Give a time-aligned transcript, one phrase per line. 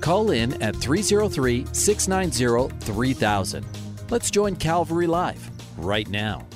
[0.00, 3.66] Call in at 303 690 3000.
[4.10, 6.46] Let's join Calvary Live right now.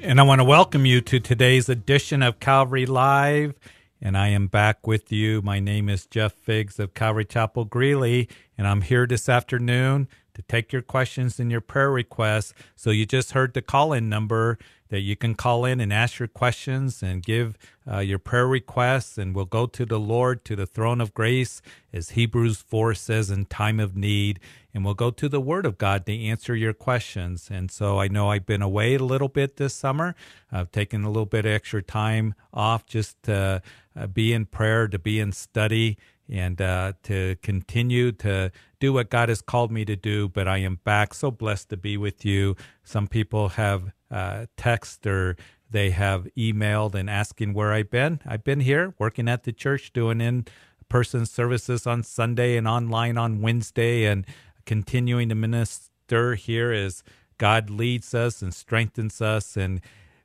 [0.00, 3.54] And I want to welcome you to today's edition of Calvary Live.
[4.00, 5.42] And I am back with you.
[5.42, 8.28] My name is Jeff Figs of Calvary Chapel Greeley,
[8.58, 12.52] and I'm here this afternoon to take your questions and your prayer requests.
[12.74, 16.18] So you just heard the call in number that you can call in and ask
[16.18, 17.56] your questions and give
[17.90, 21.62] uh, your prayer requests, and we'll go to the Lord, to the throne of grace,
[21.92, 24.40] as Hebrews 4 says, in time of need.
[24.74, 27.48] And we'll go to the Word of God to answer your questions.
[27.50, 30.14] And so I know I've been away a little bit this summer.
[30.50, 33.62] I've taken a little bit extra time off just to
[33.94, 39.10] uh, be in prayer, to be in study, and uh, to continue to do what
[39.10, 40.28] God has called me to do.
[40.28, 42.56] But I am back, so blessed to be with you.
[42.82, 45.36] Some people have uh, text or
[45.72, 48.20] they have emailed and asking where I've been.
[48.26, 50.46] I've been here working at the church, doing in
[50.88, 54.26] person services on Sunday and online on Wednesday, and
[54.66, 57.02] continuing to minister here as
[57.38, 59.56] God leads us and strengthens us.
[59.56, 59.80] And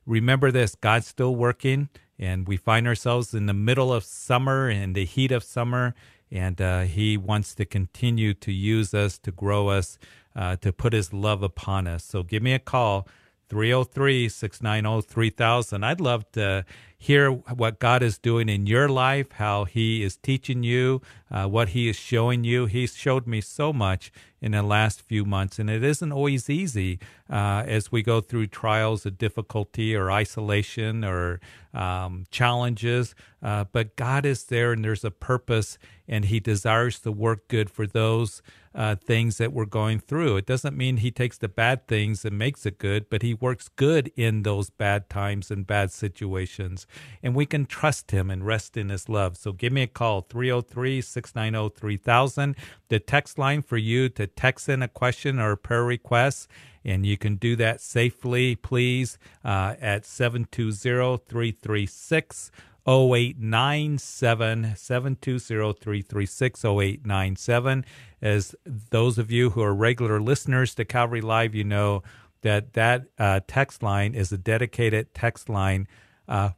[0.06, 1.88] remember this God's still working,
[2.18, 5.94] and we find ourselves in the middle of summer and the heat of summer.
[6.30, 9.98] And uh, he wants to continue to use us, to grow us,
[10.36, 12.04] uh, to put his love upon us.
[12.04, 13.08] So give me a call,
[13.48, 15.84] 303 690 3000.
[15.84, 16.64] I'd love to
[17.00, 21.70] hear what God is doing in your life, how He is teaching you, uh, what
[21.70, 22.66] He is showing you.
[22.66, 26.98] He's showed me so much in the last few months, and it isn't always easy
[27.30, 31.40] uh, as we go through trials of difficulty or isolation or
[31.72, 33.14] um, challenges.
[33.40, 35.78] Uh, but God is there, and there's a purpose,
[36.08, 38.42] and He desires to work good for those
[38.78, 40.36] uh, things that we're going through.
[40.36, 43.68] It doesn't mean he takes the bad things and makes it good, but he works
[43.68, 46.86] good in those bad times and bad situations.
[47.20, 49.36] And we can trust him and rest in his love.
[49.36, 52.54] So give me a call, 303 690 3000.
[52.88, 56.48] The text line for you to text in a question or a prayer request.
[56.84, 62.52] And you can do that safely, please, uh, at 720 336
[62.88, 67.84] 0897 720 336 0897.
[68.20, 72.02] As those of you who are regular listeners to Calvary Live, you know
[72.42, 75.86] that that uh, text line is a dedicated text line,
[76.28, 76.50] uh,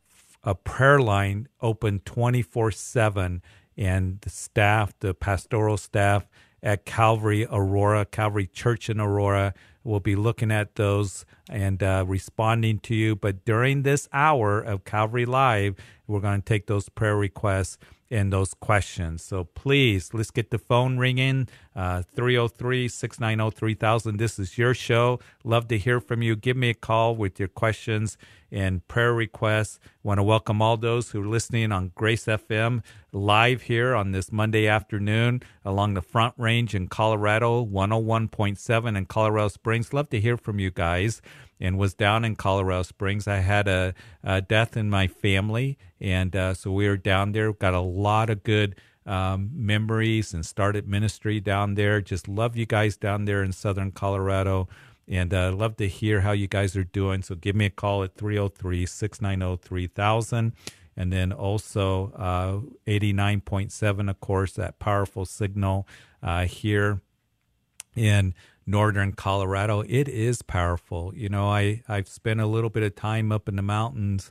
[0.43, 3.43] a prayer line open 24 7.
[3.77, 6.29] And the staff, the pastoral staff
[6.63, 12.79] at Calvary Aurora, Calvary Church in Aurora, will be looking at those and uh, responding
[12.81, 13.17] to you.
[13.17, 17.79] But during this hour of Calvary Live, we're going to take those prayer requests
[18.11, 19.23] and those questions.
[19.23, 24.17] So please, let's get the phone ringing 303 690 3000.
[24.17, 25.21] This is your show.
[25.45, 26.37] Love to hear from you.
[26.37, 28.17] Give me a call with your questions
[28.53, 29.79] and prayer requests.
[30.03, 32.83] Want to welcome all those who are listening on Grace FM
[33.13, 39.49] live here on this Monday afternoon along the Front Range in Colorado, 101.7 in Colorado
[39.49, 39.93] Springs.
[39.93, 41.23] Love to hear from you guys
[41.61, 43.29] and was down in Colorado Springs.
[43.29, 43.95] I had a,
[44.25, 47.53] a death in my family, and uh, so we were down there.
[47.53, 48.75] Got a lot of good
[49.07, 52.01] um, memories and started ministry down there.
[52.01, 54.69] Just love you guys down there in Southern Colorado.
[55.09, 57.23] And uh, love to hear how you guys are doing.
[57.23, 60.53] So give me a call at 303 690 3000.
[60.97, 65.89] And then also uh, 89.7, of course, that powerful signal
[66.23, 67.01] uh, here
[67.97, 68.35] in
[68.67, 69.83] northern Colorado.
[69.89, 71.13] It is powerful.
[71.15, 74.31] You know, I, I've spent a little bit of time up in the mountains,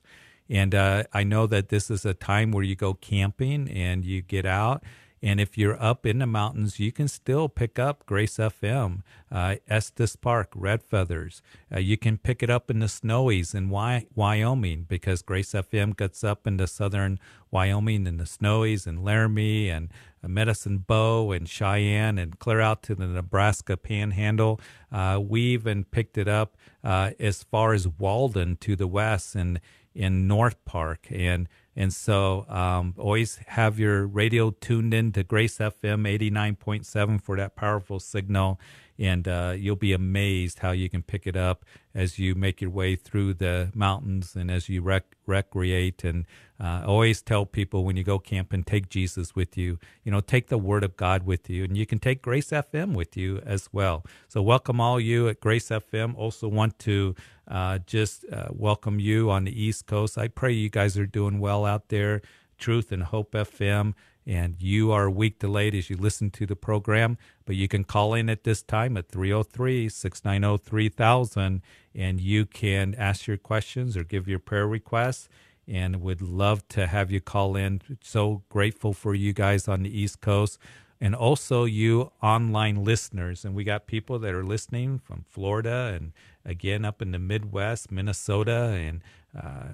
[0.50, 4.22] and uh, I know that this is a time where you go camping and you
[4.22, 4.84] get out.
[5.22, 9.56] And if you're up in the mountains, you can still pick up Grace FM, uh,
[9.68, 11.42] Estes Park, Red Feathers.
[11.74, 15.96] Uh, you can pick it up in the Snowies in Wy- Wyoming because Grace FM
[15.96, 17.20] gets up into southern
[17.52, 19.90] Wyoming and the Snowies and Laramie and
[20.26, 24.60] Medicine Bow and Cheyenne and clear out to the Nebraska Panhandle.
[24.92, 29.60] Uh, we even picked it up uh, as far as Walden to the west and
[29.94, 35.60] in North Park and and so um, always have your radio tuned in to Grace
[35.60, 38.60] FM 89.7 for that powerful signal.
[39.00, 41.64] And uh, you'll be amazed how you can pick it up
[41.96, 46.04] as you make your way through the mountains and as you rec- recreate.
[46.04, 46.26] And
[46.60, 49.80] uh, always tell people when you go camping, take Jesus with you.
[50.04, 52.94] You know, take the Word of God with you, and you can take Grace FM
[52.94, 54.06] with you as well.
[54.28, 56.16] So, welcome all you at Grace FM.
[56.18, 57.16] Also, want to
[57.48, 60.18] uh, just uh, welcome you on the East Coast.
[60.18, 62.22] I pray you guys are doing well out there.
[62.58, 63.94] Truth and Hope FM
[64.26, 67.84] and you are a week delayed as you listen to the program, but you can
[67.84, 71.62] call in at this time at 303 690 3000
[71.96, 75.30] and you can ask your questions or give your prayer requests.
[75.68, 77.82] And would love to have you call in.
[78.02, 80.58] So grateful for you guys on the East Coast
[81.02, 83.46] and also you online listeners.
[83.46, 86.12] And we got people that are listening from Florida and
[86.44, 89.02] again up in the Midwest, Minnesota, and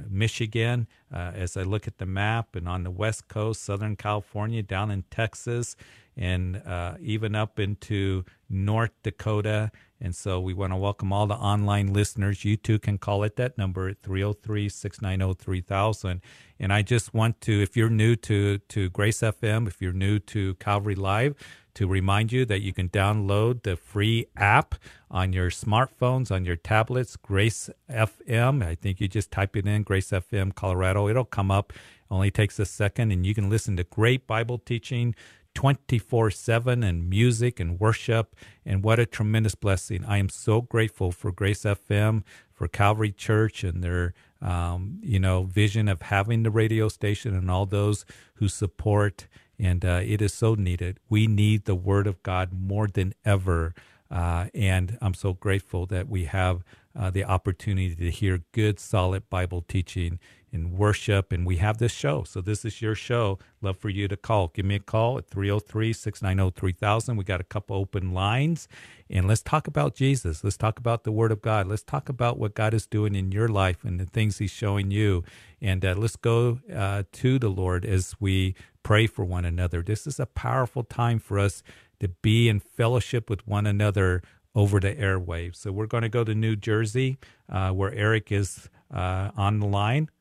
[0.10, 4.62] Michigan, uh, as I look at the map, and on the West Coast, Southern California,
[4.64, 5.76] down in Texas,
[6.18, 9.72] and uh, even up into North Dakota.
[10.00, 12.46] And so we want to welcome all the online listeners.
[12.46, 16.22] You too can call it that number at 303 690 3000.
[16.60, 20.20] And I just want to, if you're new to, to Grace FM, if you're new
[20.20, 21.36] to Calvary Live,
[21.76, 24.76] to remind you that you can download the free app
[25.12, 28.66] on your smartphones, on your tablets, Grace FM.
[28.66, 31.08] I think you just type it in, Grace FM Colorado.
[31.08, 31.74] It'll come up.
[32.10, 35.16] Only takes a second, and you can listen to great Bible teaching
[35.56, 38.36] 24 7 and music and worship.
[38.66, 40.06] And what a tremendous blessing.
[40.06, 42.24] I am so grateful for Grace FM,
[42.54, 47.50] for Calvary Church, and their um, you know vision of having the radio station and
[47.50, 48.06] all those
[48.36, 49.28] who support
[49.60, 51.00] and uh, it is so needed.
[51.10, 53.74] We need the Word of God more than ever,
[54.12, 56.64] uh, and I'm so grateful that we have
[56.98, 60.20] uh, the opportunity to hear good, solid Bible teaching
[60.56, 62.24] and worship, and we have this show.
[62.24, 63.38] So this is your show.
[63.62, 64.48] Love for you to call.
[64.48, 67.18] Give me a call at 303-690-3000.
[67.18, 68.70] We got a couple open lines,
[69.10, 70.44] and let's talk about Jesus.
[70.44, 71.68] Let's talk about the Word of God.
[71.68, 74.90] Let's talk about what God is doing in your life and the things He's showing
[74.90, 75.24] you.
[75.62, 78.56] And uh, let's go uh, to the Lord as we
[78.86, 79.82] pray for one another.
[79.82, 81.64] This is a powerful time for us
[82.00, 84.22] to be in fellowship with one another
[84.54, 85.56] over the airwaves.
[85.56, 87.18] So we're going to go to New Jersey,
[87.50, 90.12] uh, where Eric is uh, on the line.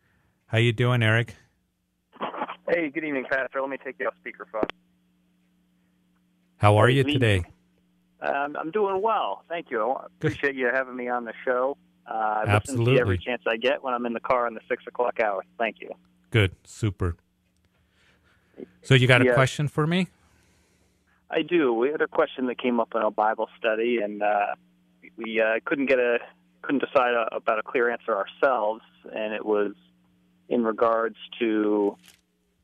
[0.47, 1.35] How you doing, Eric?
[2.67, 3.61] Hey, good evening, Pastor.
[3.61, 4.71] Let me take you off speakerphone.
[6.57, 7.45] How are you today?
[8.23, 9.91] Um, I'm doing well, thank you.
[9.91, 11.77] I appreciate you having me on the show.
[12.11, 12.85] Uh, I Absolutely.
[12.85, 15.21] listen to every chance I get when I'm in the car in the six o'clock
[15.21, 15.45] hour.
[15.59, 15.91] Thank you.
[16.31, 17.19] Good, super.
[18.83, 19.35] So you got a Yeah.
[19.35, 20.09] question for me?
[21.31, 21.73] I do.
[21.73, 24.55] We had a question that came up in a Bible study, and uh,
[25.17, 26.19] we uh, couldn't get a
[26.63, 28.83] couldn't decide a, about a clear answer ourselves.
[29.13, 29.73] And it was
[30.49, 31.97] in regards to,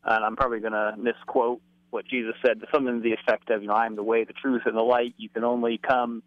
[0.05, 1.61] and I'm probably going to misquote
[1.91, 4.33] what Jesus said, something to the effect of, "You know, I am the way, the
[4.33, 5.15] truth, and the light.
[5.17, 6.23] You can only come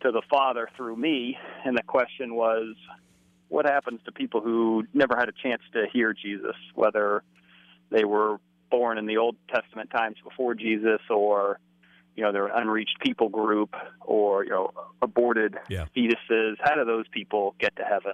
[0.00, 2.74] to the Father through me." And the question was,
[3.48, 7.22] what happens to people who never had a chance to hear Jesus, whether
[7.90, 8.38] they were
[8.70, 11.58] born in the Old Testament times before Jesus, or
[12.16, 14.70] you know they're an unreached people group, or you know
[15.02, 15.86] aborted Yeah.
[15.96, 16.56] fetuses.
[16.60, 18.12] How do those people get to heaven?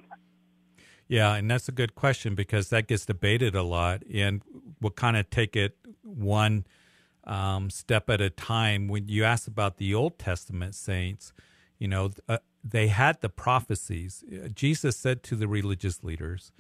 [1.09, 4.43] Yeah, and that's a good question because that gets debated a lot, and
[4.81, 6.65] we'll kind of take it one
[7.25, 8.87] um, step at a time.
[8.87, 11.33] When you ask about the Old Testament saints,
[11.79, 14.23] you know, uh, they had the prophecies.
[14.33, 16.53] Uh, Jesus said to the religious leaders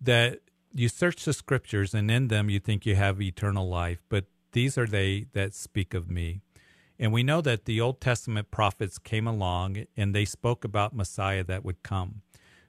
[0.00, 0.40] that
[0.74, 4.76] you search the scriptures, and in them you think you have eternal life, but these
[4.76, 6.40] are they that speak of me.
[6.98, 11.42] And we know that the Old Testament prophets came along and they spoke about Messiah
[11.44, 12.22] that would come.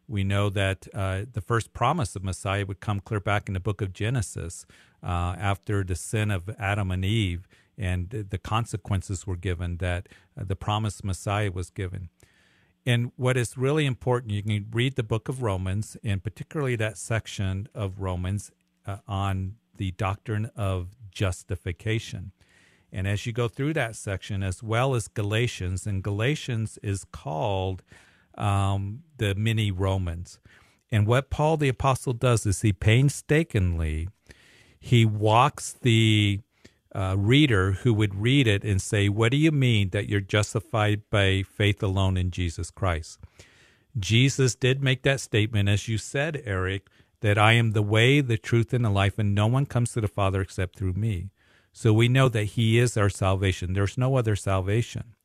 [0.07, 3.60] We know that uh, the first promise of Messiah would come clear back in the
[3.60, 4.65] book of Genesis
[5.03, 10.07] uh, after the sin of Adam and Eve, and the consequences were given that
[10.39, 12.10] uh, the promised Messiah was given.
[12.85, 16.97] And what is really important, you can read the book of Romans, and particularly that
[16.97, 18.51] section of Romans
[18.85, 22.31] uh, on the doctrine of justification.
[22.91, 27.83] And as you go through that section, as well as Galatians, and Galatians is called
[28.37, 30.39] um, the mini Romans.
[30.91, 34.09] And what Paul the Apostle does is he painstakingly
[34.83, 36.41] he walks the
[36.95, 41.01] uh, reader who would read it and say, What do you mean that you're justified
[41.09, 43.19] by faith alone in Jesus Christ?
[43.97, 46.88] Jesus did make that statement, as you said, Eric,
[47.21, 50.01] that I am the way, the truth, and the life, and no one comes to
[50.01, 51.29] the Father except through me.
[51.71, 53.73] So we know that He is our salvation.
[53.73, 55.15] There's no other salvation.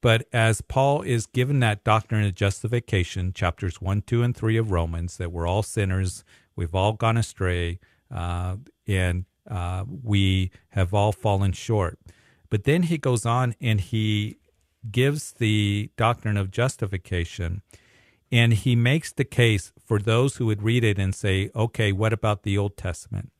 [0.00, 4.70] But as Paul is given that doctrine of justification, chapters 1, 2, and 3 of
[4.70, 6.24] Romans, that we're all sinners,
[6.56, 7.80] we've all gone astray,
[8.14, 11.98] uh, and uh, we have all fallen short.
[12.48, 14.38] But then he goes on and he
[14.90, 17.62] gives the doctrine of justification
[18.32, 22.12] and he makes the case for those who would read it and say, okay, what
[22.12, 23.32] about the Old Testament?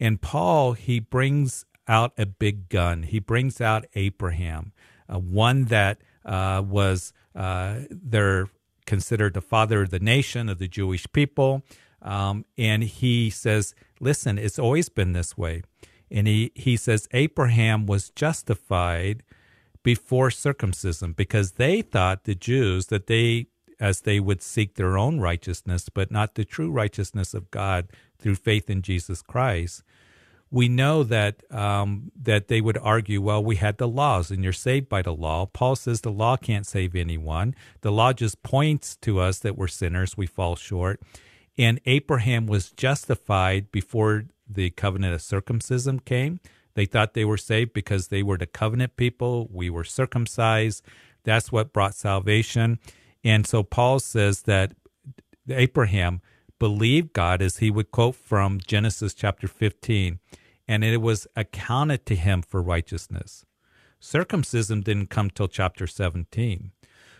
[0.00, 3.02] And Paul, he brings out a big gun.
[3.02, 4.72] He brings out Abraham,
[5.08, 8.48] uh, one that uh, was uh, they're
[8.86, 11.62] considered the father of the nation of the Jewish people.
[12.02, 15.62] Um, and he says, listen, it's always been this way.
[16.10, 19.22] And he, he says Abraham was justified
[19.82, 23.46] before circumcision because they thought, the Jews, that they,
[23.80, 28.36] as they would seek their own righteousness, but not the true righteousness of God through
[28.36, 29.82] faith in Jesus Christ.
[30.50, 34.52] We know that um, that they would argue, well, we had the laws, and you're
[34.52, 35.46] saved by the law.
[35.46, 37.54] Paul says the law can't save anyone.
[37.80, 41.00] The law just points to us that we're sinners, we fall short,
[41.58, 46.40] and Abraham was justified before the covenant of circumcision came.
[46.74, 49.48] They thought they were saved because they were the covenant people.
[49.50, 50.82] We were circumcised.
[51.24, 52.78] That's what brought salvation.
[53.22, 54.74] And so Paul says that
[55.48, 56.20] Abraham
[56.58, 60.20] believed God, as he would quote from Genesis chapter 15,
[60.68, 63.44] and it was accounted to him for righteousness.
[63.98, 66.70] Circumcision didn't come till chapter 17.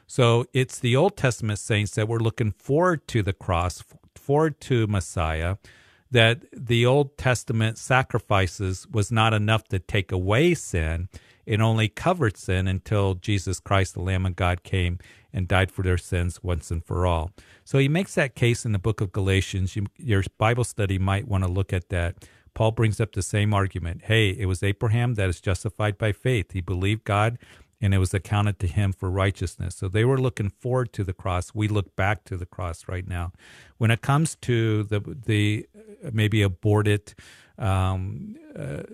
[0.07, 3.83] So it's the Old Testament saints that were looking forward to the cross,
[4.23, 5.57] forward to Messiah,
[6.11, 11.09] that the Old Testament sacrifices was not enough to take away sin.
[11.47, 14.99] It only covered sin until Jesus Christ, the Lamb of God, came
[15.33, 17.33] and died for their sins once and for all.
[17.65, 19.75] So he makes that case in the book of Galatians.
[19.75, 22.29] You, your Bible study might want to look at that.
[22.55, 24.03] Paul brings up the same argument.
[24.05, 26.53] Hey, it was Abraham that is justified by faith.
[26.53, 27.39] He believed God
[27.83, 29.75] and it was accounted to him for righteousness.
[29.75, 31.53] So they were looking forward to the cross.
[31.53, 33.33] We look back to the cross right now.
[33.79, 35.67] When it comes to the the
[36.13, 37.15] maybe aborted
[37.59, 38.85] um, uh,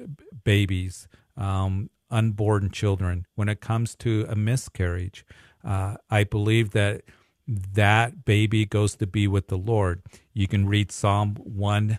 [0.42, 5.24] babies, um, unborn children, when it comes to a miscarriage,
[5.62, 7.02] uh, I believe that
[7.46, 10.02] that baby goes to be with the Lord.
[10.32, 11.98] You can read Psalm one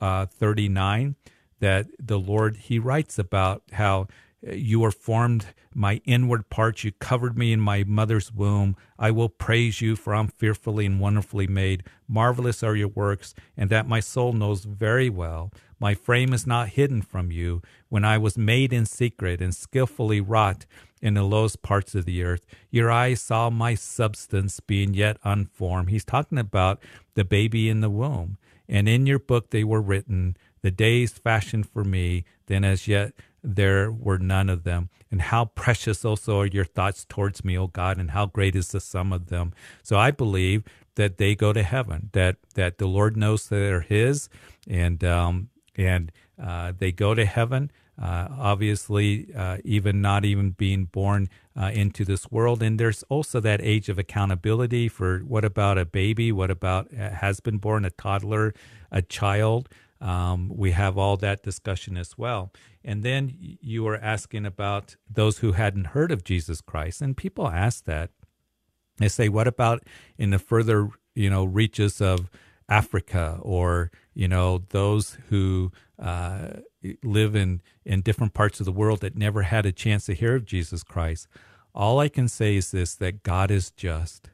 [0.00, 1.16] uh, thirty nine
[1.58, 4.06] that the Lord He writes about how
[4.42, 6.84] you are formed my inward parts.
[6.84, 8.76] You covered me in my mother's womb.
[8.98, 11.84] I will praise you, for I'm fearfully and wonderfully made.
[12.08, 15.52] Marvelous are your works, and that my soul knows very well.
[15.78, 17.62] My frame is not hidden from you.
[17.88, 20.66] When I was made in secret and skillfully wrought
[21.00, 25.90] in the lowest parts of the earth, your eyes saw my substance being yet unformed.
[25.90, 26.82] He's talking about
[27.14, 28.36] the baby in the womb.
[28.68, 33.12] And in your book they were written, the days fashioned for me, then as yet
[33.42, 34.90] there were none of them.
[35.10, 38.68] And how precious also are your thoughts towards me, O God, and how great is
[38.68, 39.52] the sum of them.
[39.82, 43.80] So I believe that they go to heaven, that, that the Lord knows that they're
[43.80, 44.28] His,
[44.68, 47.70] and, um, and uh, they go to heaven.
[48.00, 52.62] Uh, obviously, uh, even not even being born uh, into this world.
[52.62, 56.32] And there's also that age of accountability for what about a baby?
[56.32, 58.54] What about uh, has been born, a toddler,
[58.90, 59.68] a child?
[60.00, 62.52] Um, we have all that discussion as well.
[62.82, 67.48] And then you were asking about those who hadn't heard of Jesus Christ, and people
[67.48, 68.10] ask that.
[68.98, 69.82] They say, "What about
[70.16, 72.30] in the further, you know, reaches of
[72.68, 76.60] Africa, or you know, those who uh,
[77.02, 80.34] live in in different parts of the world that never had a chance to hear
[80.34, 81.28] of Jesus Christ?"
[81.74, 84.30] All I can say is this: that God is just,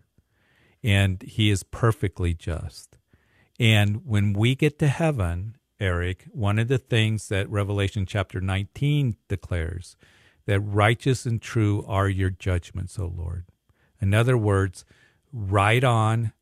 [0.83, 2.97] and He is perfectly just.
[3.59, 9.17] And when we get to heaven, Eric, one of the things that Revelation chapter 19
[9.29, 9.97] declares
[10.47, 13.45] that righteous and true are your judgments, O Lord.
[14.01, 14.85] In other words,
[15.33, 16.33] right on,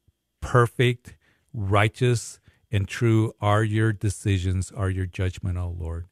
[0.41, 1.17] perfect,
[1.53, 2.39] righteous,
[2.71, 6.07] and true are your decisions, are your judgment, O Lord.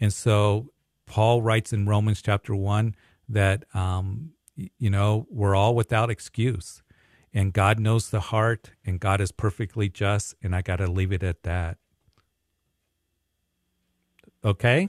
[0.00, 0.70] And so
[1.06, 2.94] Paul writes in Romans chapter 1
[3.28, 6.82] that, um, you know, we're all without excuse.
[7.34, 11.12] And God knows the heart, and God is perfectly just, and I got to leave
[11.12, 11.78] it at that.
[14.44, 14.88] Okay?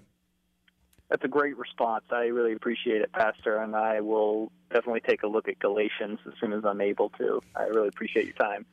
[1.09, 2.05] That's a great response.
[2.11, 6.33] I really appreciate it, Pastor, and I will definitely take a look at Galatians as
[6.39, 7.39] soon as I'm able to.
[7.55, 8.65] I really appreciate your time.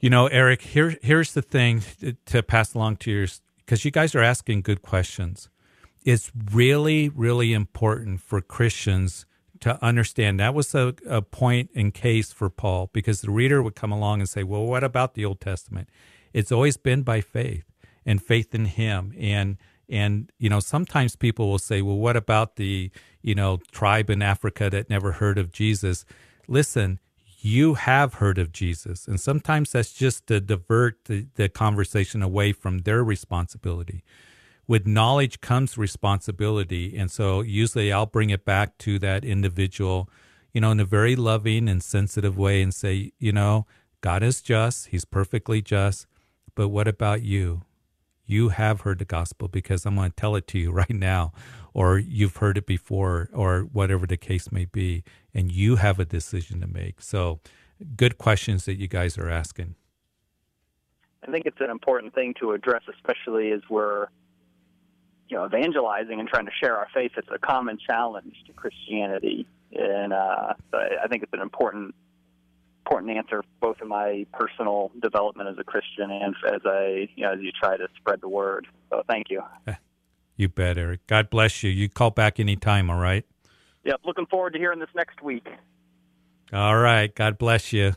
[0.00, 1.82] You know, Eric, here here's the thing
[2.26, 5.48] to pass along to yours because you guys are asking good questions.
[6.04, 9.24] It's really, really important for Christians
[9.60, 13.76] to understand that was a, a point in case for Paul because the reader would
[13.76, 15.88] come along and say, Well, what about the Old Testament?
[16.32, 17.64] It's always been by faith
[18.04, 19.14] and faith in Him.
[19.16, 19.58] And
[19.88, 22.90] and, you know, sometimes people will say, well, what about the,
[23.22, 26.04] you know, tribe in Africa that never heard of Jesus?
[26.48, 26.98] Listen,
[27.40, 29.08] you have heard of Jesus.
[29.08, 34.02] And sometimes that's just to divert the, the conversation away from their responsibility.
[34.66, 36.96] with knowledge comes responsibility.
[36.96, 40.08] And so usually I'll bring it back to that individual,
[40.52, 43.66] you know, in a very loving and sensitive way and say, you know,
[44.00, 46.06] God is just, He's perfectly just.
[46.54, 47.62] But what about you?
[48.32, 51.32] You have heard the gospel because I'm going to tell it to you right now,
[51.74, 56.06] or you've heard it before, or whatever the case may be, and you have a
[56.06, 57.02] decision to make.
[57.02, 57.40] So,
[57.94, 59.74] good questions that you guys are asking.
[61.26, 64.06] I think it's an important thing to address, especially as we're
[65.28, 67.12] you know evangelizing and trying to share our faith.
[67.18, 71.94] It's a common challenge to Christianity, and uh, I think it's an important
[72.84, 77.32] important answer both in my personal development as a Christian and as a you know
[77.32, 78.66] as you try to spread the word.
[78.90, 79.42] So thank you.
[80.36, 81.06] You bet, Eric.
[81.06, 81.70] God bless you.
[81.70, 83.24] You call back anytime, all right?
[83.84, 84.00] Yep.
[84.04, 85.46] Looking forward to hearing this next week.
[86.52, 87.14] All right.
[87.14, 87.92] God bless you.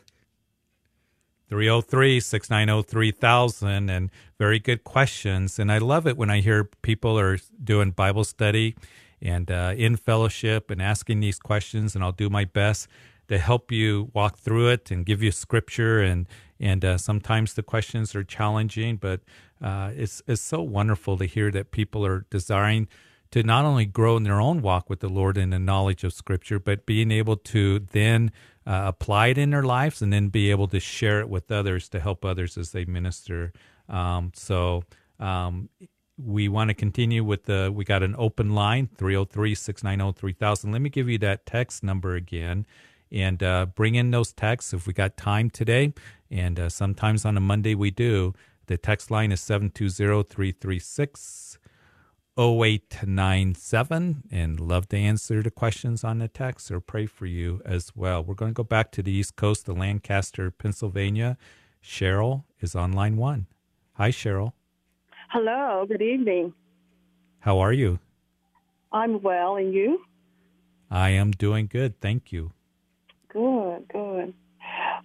[1.48, 5.58] 303 690 3000 and very good questions.
[5.58, 8.76] And I love it when I hear people are doing Bible study
[9.22, 12.88] and uh, in fellowship and asking these questions, and I'll do my best
[13.28, 16.26] to help you walk through it and give you scripture and
[16.58, 19.20] and uh, sometimes the questions are challenging but
[19.62, 22.88] uh, it's it's so wonderful to hear that people are desiring
[23.30, 26.12] to not only grow in their own walk with the Lord in the knowledge of
[26.12, 28.30] scripture but being able to then
[28.66, 31.88] uh, apply it in their lives and then be able to share it with others
[31.88, 33.52] to help others as they minister.
[33.88, 34.82] Um, so
[35.20, 35.68] um,
[36.18, 41.08] we want to continue with the we got an open line 303-690-3000 let me give
[41.08, 42.66] you that text number again
[43.10, 45.92] and uh, bring in those texts if we got time today.
[46.30, 48.34] And uh, sometimes on a Monday we do.
[48.66, 51.58] The text line is 720 336
[52.38, 57.92] 0897 and love to answer the questions on the text or pray for you as
[57.96, 58.22] well.
[58.22, 61.38] We're going to go back to the East Coast to Lancaster, Pennsylvania.
[61.82, 63.46] Cheryl is on line one.
[63.94, 64.52] Hi, Cheryl.
[65.30, 66.52] Hello, good evening.
[67.38, 68.00] How are you?
[68.92, 70.02] I'm well, and you?
[70.90, 72.00] I am doing good.
[72.00, 72.52] Thank you.
[73.36, 74.34] Good, good.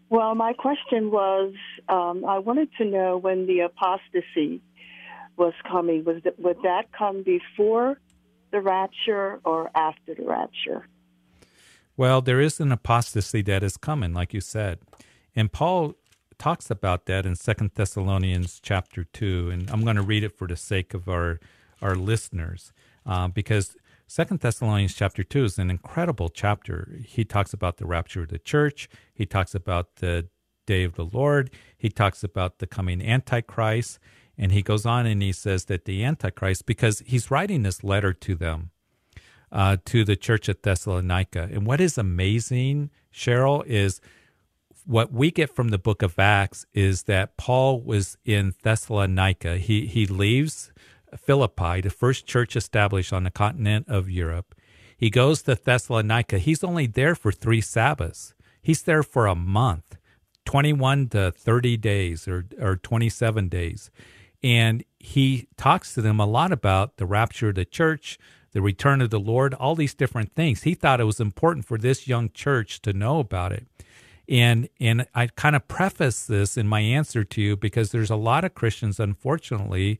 [0.10, 1.54] Well, my question was
[1.90, 4.62] um, I wanted to know when the apostasy
[5.36, 6.06] was coming.
[6.06, 8.00] Was that, would that come before
[8.52, 10.88] the rapture or after the rapture?
[11.98, 14.80] Well, there is an apostasy that is coming, like you said.
[15.36, 15.96] And Paul
[16.38, 19.50] talks about that in Second Thessalonians chapter 2.
[19.50, 21.41] And I'm going to read it for the sake of our,
[21.82, 22.72] our listeners
[23.06, 23.76] uh, because
[24.13, 27.00] Second Thessalonians chapter two is an incredible chapter.
[27.06, 28.89] He talks about the rapture of the church.
[29.13, 30.28] He talks about the
[30.65, 31.50] day of the Lord.
[31.78, 34.00] He talks about the coming Antichrist.
[34.38, 38.12] And he goes on and he says that the Antichrist, because he's writing this letter
[38.12, 38.71] to them,
[39.50, 41.47] uh, to the church at Thessalonica.
[41.50, 44.02] And what is amazing, Cheryl, is
[44.86, 49.56] what we get from the book of Acts is that Paul was in Thessalonica.
[49.56, 50.74] He he leaves
[51.17, 54.56] Philippi, the first church established on the continent of Europe.
[54.97, 56.38] He goes to Thessalonica.
[56.38, 58.36] He's only there for three Sabbaths.
[58.62, 59.97] He's there for a month,
[60.45, 63.89] 21 to 30 days or, or 27 days.
[64.43, 68.19] And he talks to them a lot about the rapture of the church,
[68.52, 70.63] the return of the Lord, all these different things.
[70.63, 73.65] He thought it was important for this young church to know about it.
[74.30, 78.15] And and I kind of preface this in my answer to you because there's a
[78.15, 80.00] lot of Christians, unfortunately,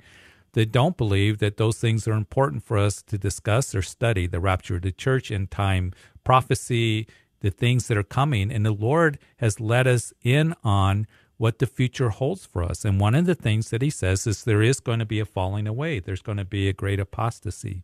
[0.54, 4.40] that don't believe that those things are important for us to discuss or study the
[4.40, 7.08] rapture of the church in time, prophecy,
[7.40, 8.52] the things that are coming.
[8.52, 12.86] And the Lord has let us in on what the future holds for us.
[12.86, 15.26] And one of the things that he says is there is going to be a
[15.26, 17.84] falling away, there's going to be a great apostasy.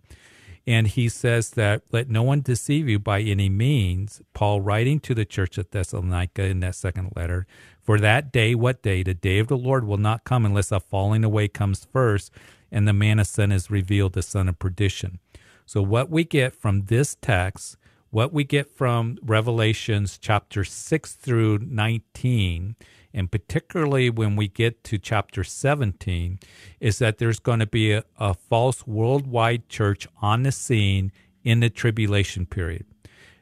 [0.67, 4.21] And he says that let no one deceive you by any means.
[4.33, 7.47] Paul writing to the church at Thessalonica in that second letter,
[7.81, 9.01] for that day, what day?
[9.01, 12.33] The day of the Lord will not come unless a falling away comes first
[12.71, 15.19] and the man of sin is revealed, the son of perdition.
[15.65, 17.77] So, what we get from this text,
[18.09, 22.75] what we get from Revelations chapter 6 through 19,
[23.13, 26.39] and particularly when we get to chapter 17,
[26.79, 31.11] is that there's going to be a, a false worldwide church on the scene
[31.43, 32.85] in the tribulation period.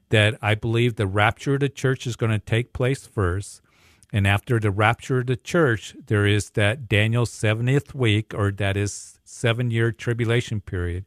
[0.10, 3.62] That I believe the rapture of the church is going to take place first.
[4.14, 8.78] And after the rapture of the church, there is that Daniel's 70th week, or that
[8.78, 11.06] is seven year tribulation period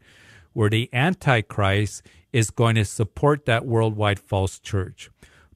[0.53, 5.11] where the Antichrist is going to support that worldwide false church.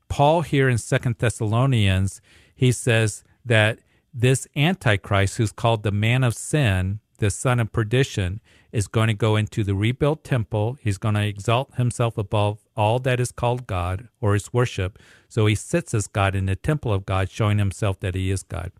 [0.08, 2.20] Paul here in Second Thessalonians,
[2.54, 3.78] he says that
[4.14, 8.40] this Antichrist, who's called the man of sin, the son of perdition,
[8.72, 10.76] is going to go into the rebuilt temple.
[10.80, 14.98] He's going to exalt himself above all that is called God or his worship.
[15.28, 18.42] So he sits as God in the temple of God, showing himself that he is
[18.42, 18.72] God.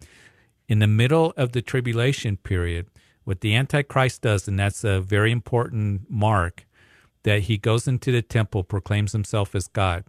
[0.68, 2.86] In the middle of the tribulation period,
[3.24, 6.66] What the Antichrist does, and that's a very important mark,
[7.22, 10.04] that he goes into the temple, proclaims himself as God.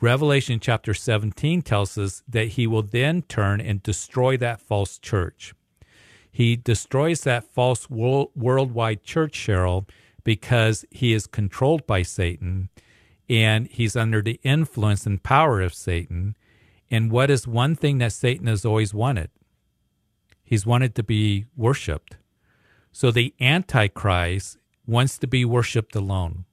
[0.00, 5.54] Revelation chapter 17 tells us that he will then turn and destroy that false church.
[6.32, 9.88] He destroys that false world, worldwide church, Cheryl,
[10.24, 12.70] because he is controlled by Satan
[13.28, 16.36] and he's under the influence and power of Satan.
[16.90, 19.30] And what is one thing that Satan has always wanted?
[20.50, 22.16] He's wanted to be worshiped.
[22.90, 26.44] So the Antichrist wants to be worshiped alone.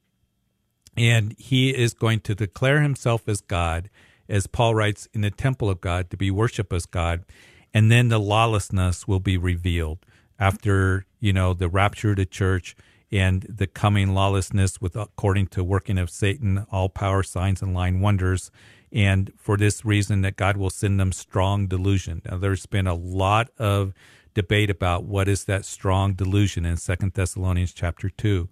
[0.96, 3.90] And he is going to declare himself as God,
[4.30, 7.26] as Paul writes, in the temple of God, to be worshiped as God.
[7.74, 9.98] And then the lawlessness will be revealed
[10.38, 12.76] after, you know, the rapture of the church
[13.12, 18.00] and the coming lawlessness with according to working of Satan, all power, signs, and lying
[18.00, 18.52] wonders.
[18.92, 22.22] And for this reason that God will send them strong delusion.
[22.26, 23.94] Now there's been a lot of
[24.34, 28.50] debate about what is that strong delusion in Second Thessalonians chapter two.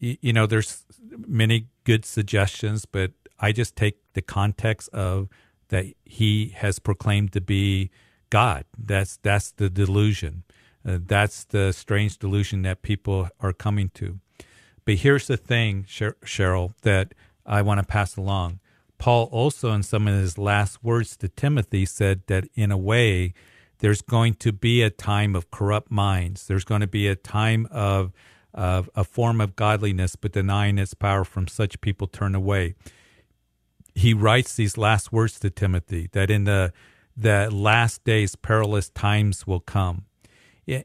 [0.00, 0.84] You, know, there's
[1.26, 5.28] many good suggestions, but I just take the context of
[5.68, 7.90] that he has proclaimed to be
[8.30, 8.64] God.
[8.76, 10.44] That's that's the delusion.
[10.86, 14.20] Uh, that's the strange delusion that people are coming to.
[14.84, 17.14] But here's the thing, Cheryl, that
[17.46, 18.60] I want to pass along.
[19.04, 23.34] Paul also, in some of his last words to Timothy, said that in a way,
[23.80, 26.46] there's going to be a time of corrupt minds.
[26.46, 28.14] There's going to be a time of,
[28.54, 32.76] of a form of godliness, but denying its power from such people turn away.
[33.94, 36.72] He writes these last words to Timothy that in the,
[37.14, 40.06] the last days, perilous times will come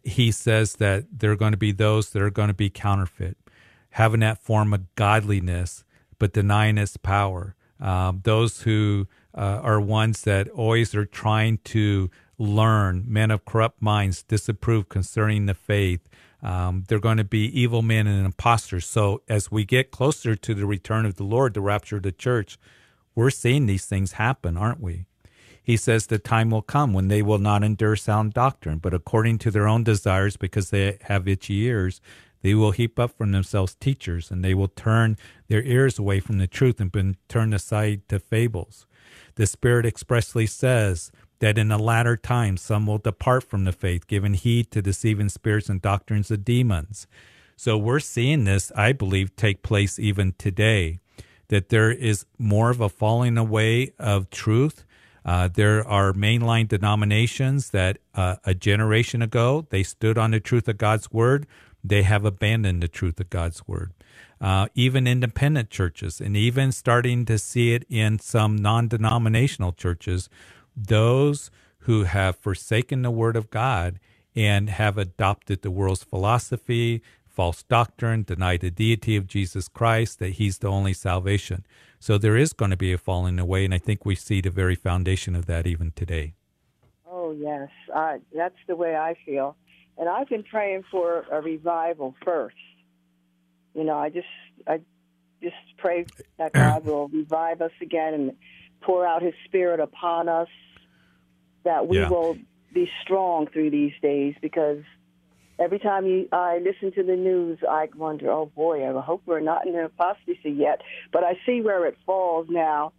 [0.03, 3.37] he says that there are going to be those that are going to be counterfeit,
[3.91, 5.85] having that form of godliness,
[6.17, 7.55] but denying its power.
[7.79, 13.81] Um, those who uh, are ones that always are trying to learn, men of corrupt
[13.81, 16.07] minds, disapprove concerning the faith.
[16.41, 18.85] Um, they're going to be evil men and impostors.
[18.85, 22.11] So as we get closer to the return of the Lord, the rapture of the
[22.13, 22.57] church,
[23.13, 25.05] we're seeing these things happen, aren't we?
[25.61, 29.37] He says the time will come when they will not endure sound doctrine, but according
[29.39, 32.01] to their own desires, because they have itchy ears,
[32.41, 36.37] they will heap up for themselves teachers, and they will turn their ears away from
[36.37, 38.85] the truth and turn aside to fables.
[39.35, 44.07] The Spirit expressly says that in the latter times some will depart from the faith,
[44.07, 47.07] giving heed to deceiving spirits and doctrines of demons.
[47.55, 50.99] So we're seeing this, I believe, take place even today.
[51.49, 54.85] That there is more of a falling away of truth
[55.25, 60.67] uh, there are mainline denominations that uh, a generation ago they stood on the truth
[60.67, 61.45] of God's word.
[61.83, 63.93] They have abandoned the truth of God's word.
[64.41, 70.29] Uh, even independent churches, and even starting to see it in some non denominational churches,
[70.75, 73.99] those who have forsaken the word of God
[74.35, 80.33] and have adopted the world's philosophy, false doctrine, denied the deity of Jesus Christ, that
[80.33, 81.65] he's the only salvation.
[81.99, 84.49] So there is going to be a falling away, and I think we see the
[84.49, 86.33] very foundation of that even today.
[87.09, 89.55] Oh yes, uh, that's the way I feel,
[89.99, 92.55] and I've been praying for a revival first.
[93.75, 94.27] You know, I just
[94.65, 94.79] I
[95.43, 96.05] just pray
[96.37, 98.31] that God will revive us again and
[98.81, 100.47] pour out His Spirit upon us,
[101.65, 102.09] that we yeah.
[102.09, 102.37] will
[102.73, 104.83] be strong through these days because
[105.59, 109.41] every time you, I listen to the news, I wonder, oh boy, I hope we're
[109.41, 110.81] not in apostasy yet.
[111.11, 112.93] But I see where it falls now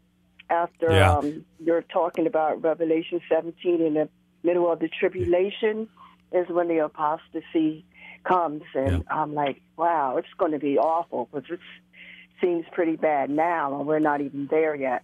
[0.51, 1.15] after yeah.
[1.17, 4.09] um, you're talking about Revelation 17 in the
[4.43, 5.89] middle of the tribulation
[6.33, 7.85] is when the apostasy
[8.25, 8.63] comes.
[8.75, 9.15] And yeah.
[9.15, 11.61] I'm like, wow, it's going to be awful because it
[12.41, 15.03] seems pretty bad now, and we're not even there yet.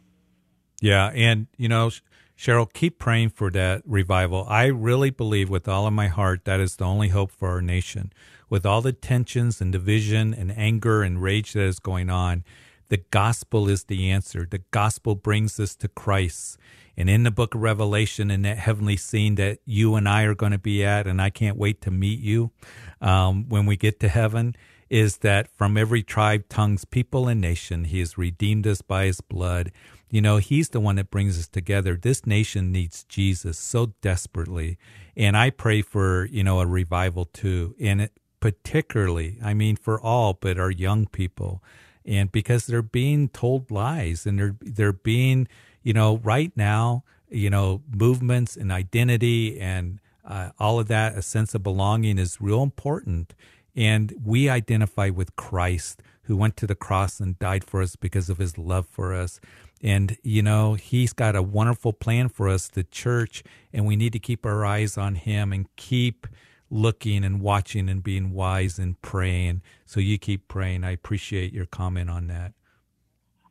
[0.81, 1.11] Yeah.
[1.15, 1.91] And, you know,
[2.37, 4.45] Cheryl, keep praying for that revival.
[4.49, 7.63] I really believe with all of my heart that is the only hope for our
[7.63, 8.13] nation.
[8.49, 12.45] With all the tensions and division and anger and rage that is going on,
[12.89, 14.47] the gospel is the answer.
[14.49, 16.59] The gospel brings us to Christ.
[16.97, 20.35] And in the book of Revelation, in that heavenly scene that you and I are
[20.35, 22.53] going to be at, and I can't wait to meet you
[23.01, 24.57] um, when we get to heaven,
[24.89, 29.21] is that from every tribe, tongues, people, and nation, he has redeemed us by his
[29.21, 29.73] blood
[30.11, 31.97] you know, He's the one that brings us together.
[31.97, 34.79] This nation needs Jesus so desperately.
[35.17, 37.75] And I pray for, you know, a revival too.
[37.81, 41.63] And it, particularly, I mean, for all, but our young people.
[42.05, 45.49] And because they're being told lies and they're, they're being,
[45.87, 51.23] you know, right now, you know, movements and identity and uh, all of that, a
[51.23, 53.37] sense of belonging is real important.
[53.77, 58.29] And we identify with Christ who went to the cross and died for us because
[58.29, 59.39] of his love for us.
[59.81, 64.13] And, you know, he's got a wonderful plan for us, the church, and we need
[64.15, 66.27] to keep our eyes on him and keep
[66.69, 69.63] looking and watching and being wise and praying.
[69.85, 70.83] So you keep praying.
[70.83, 72.56] I appreciate your comment on that.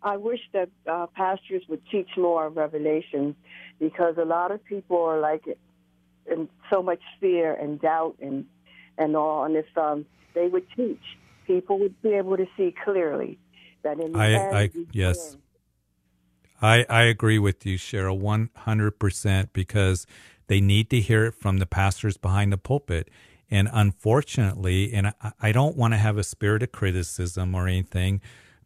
[0.06, 3.36] I wish that uh, pastors would teach more of Revelation
[3.80, 5.44] because a lot of people are like
[6.32, 8.46] in so much fear and doubt and
[9.00, 9.46] and all.
[9.46, 11.02] And if um, they would teach,
[11.48, 13.39] people would be able to see clearly
[13.82, 15.38] that in the I, end, I yes.
[16.62, 20.08] I, I agree with you, Cheryl, 100%, because
[20.48, 23.10] they need to hear it from the pastors behind the pulpit.
[23.52, 28.22] And unfortunately, and I, I don't want to have a spirit of criticism or anything,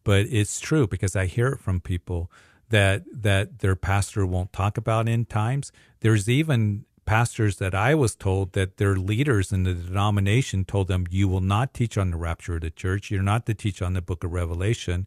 [0.10, 2.32] but it's true because I hear it from people
[2.70, 5.72] that that their pastor won't talk about end times.
[6.00, 11.06] There's even pastors that I was told that their leaders in the denomination told them,
[11.12, 13.12] "You will not teach on the rapture of the church.
[13.12, 15.06] You're not to teach on the book of Revelation."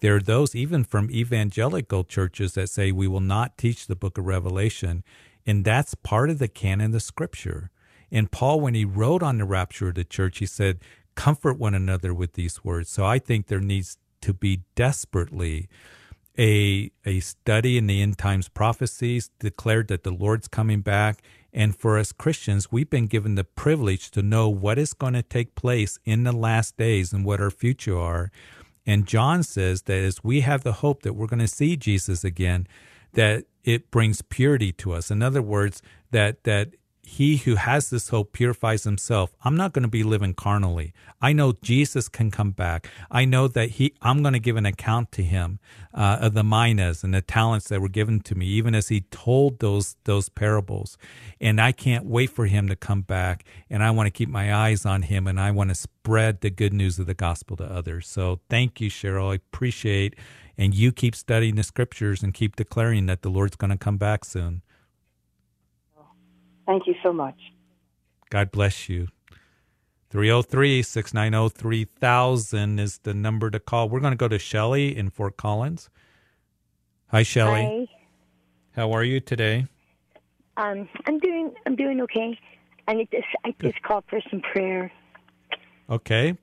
[0.00, 4.18] There are those even from evangelical churches that say we will not teach the book
[4.18, 5.02] of Revelation.
[5.46, 7.70] And that's part of the canon of scripture.
[8.10, 10.78] And Paul, when he wrote on the rapture of the church, he said,
[11.14, 12.88] comfort one another with these words.
[12.90, 15.68] So I think there needs to be desperately
[16.38, 21.22] a, a study in the end times prophecies declared that the Lord's coming back.
[21.52, 25.22] And for us Christians, we've been given the privilege to know what is going to
[25.22, 28.30] take place in the last days and what our future are.
[28.86, 32.24] And John says that as we have the hope that we're going to see Jesus
[32.24, 32.66] again,
[33.12, 35.10] that it brings purity to us.
[35.10, 36.70] In other words, that that
[37.04, 39.34] he who has this hope purifies himself.
[39.44, 40.92] I'm not going to be living carnally.
[41.20, 42.88] I know Jesus can come back.
[43.10, 45.58] I know that he, I'm going to give an account to him
[45.92, 49.00] uh, of the minas and the talents that were given to me, even as he
[49.10, 50.96] told those those parables.
[51.40, 53.44] And I can't wait for him to come back.
[53.68, 56.50] And I want to keep my eyes on him, and I want to spread the
[56.50, 58.06] good news of the gospel to others.
[58.06, 59.32] So thank you, Cheryl.
[59.32, 60.14] I appreciate.
[60.56, 63.96] And you keep studying the scriptures and keep declaring that the Lord's going to come
[63.96, 64.62] back soon.
[66.66, 67.36] Thank you so much.
[68.30, 69.08] God bless you.
[70.10, 73.88] 303 690 3000 is the number to call.
[73.88, 75.88] We're going to go to Shelly in Fort Collins.
[77.08, 77.88] Hi, Shelly.
[77.90, 78.80] Hi.
[78.80, 79.66] How are you today?
[80.56, 82.38] Um, I'm doing I'm doing okay.
[82.88, 84.90] I just I just called for some prayer.
[85.88, 86.36] Okay.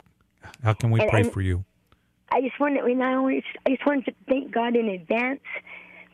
[0.63, 1.65] How can we And- pray and- for you?
[2.31, 5.41] I just wanted we not always I just wanted to thank God in advance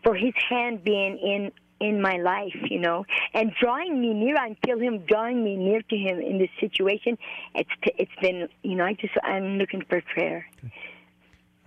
[0.03, 4.37] for His hand being in in my life, you know, and drawing me near.
[4.37, 7.17] I feel Him drawing me near to Him in this situation.
[7.53, 10.45] It's it's been you know I just I'm looking for prayer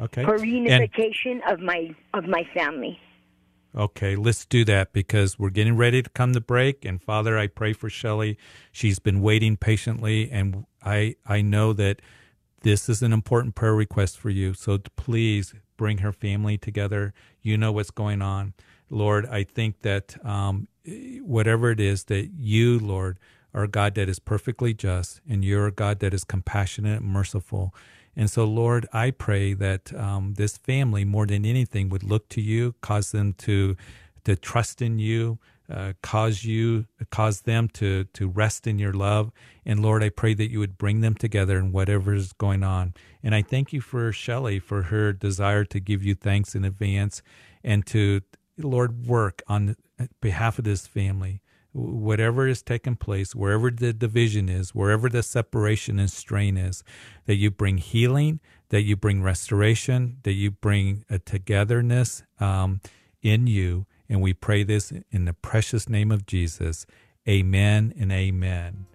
[0.01, 0.25] Okay.
[0.25, 2.99] for And- reunification of my of my family.
[3.77, 6.85] Okay, let's do that because we're getting ready to come to break.
[6.87, 8.39] And Father, I pray for Shelley.
[8.73, 12.01] She's been waiting patiently, and I I know that
[12.63, 14.55] this is an important prayer request for you.
[14.55, 17.13] So please bring her family together.
[17.43, 18.55] You know what's going on,
[18.91, 19.27] Lord.
[19.27, 20.69] I think that um,
[21.23, 23.19] whatever it is that you, Lord,
[23.55, 27.11] are a God that is perfectly just, and you're a God that is compassionate and
[27.11, 27.75] merciful.
[28.17, 32.41] And so, Lord, I pray that um, this family, more than anything, would look to
[32.41, 33.77] you, cause them to
[34.25, 35.39] to trust in you,
[35.73, 39.31] uh, cause you, cause them to to rest in your love.
[39.65, 42.95] And Lord, I pray that you would bring them together in whatever is going on.
[43.23, 47.23] And I thank you for Shelley for her desire to give you thanks in advance
[47.63, 48.21] and to
[48.59, 49.77] Lord work on
[50.21, 51.43] behalf of this family
[51.73, 56.83] whatever is taking place, wherever the division is, wherever the separation and strain is,
[57.27, 58.41] that you bring healing,
[58.71, 62.81] that you bring restoration, that you bring a togetherness um,
[63.23, 63.87] in you.
[64.09, 66.87] And we pray this in the precious name of Jesus.
[67.29, 68.87] Amen and amen.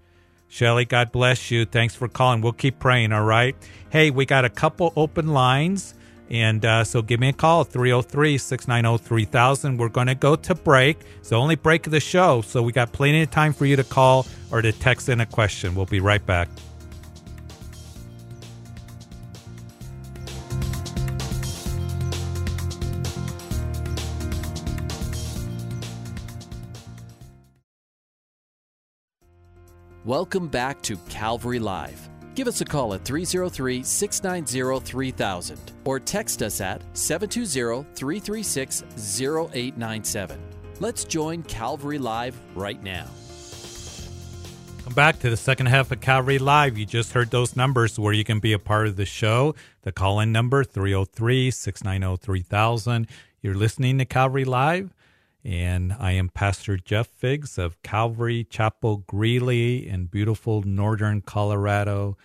[0.47, 1.65] Shelly, God bless you.
[1.65, 2.41] Thanks for calling.
[2.41, 3.55] We'll keep praying, all right?
[3.89, 5.95] Hey, we got a couple open lines.
[6.33, 9.77] And uh, so give me a call, 303 690 3000.
[9.77, 10.97] We're going to go to break.
[11.19, 12.41] It's the only break of the show.
[12.41, 15.27] So we got plenty of time for you to call or to text in a
[15.27, 15.75] question.
[15.75, 16.49] We'll be right back.
[30.03, 32.09] Welcome back to Calvary Live.
[32.35, 38.83] Give us a call at 303 690 3000 or text us at 720 336
[39.53, 40.39] 0897.
[40.79, 43.05] Let's join Calvary Live right now.
[44.83, 46.77] Come back to the second half of Calvary Live.
[46.77, 49.53] You just heard those numbers where you can be a part of the show.
[49.83, 53.07] The call in number 303 690 3000.
[53.41, 54.91] You're listening to Calvary Live.
[55.45, 62.17] And I am Pastor Jeff Figs of Calvary Chapel Greeley in beautiful northern Colorado.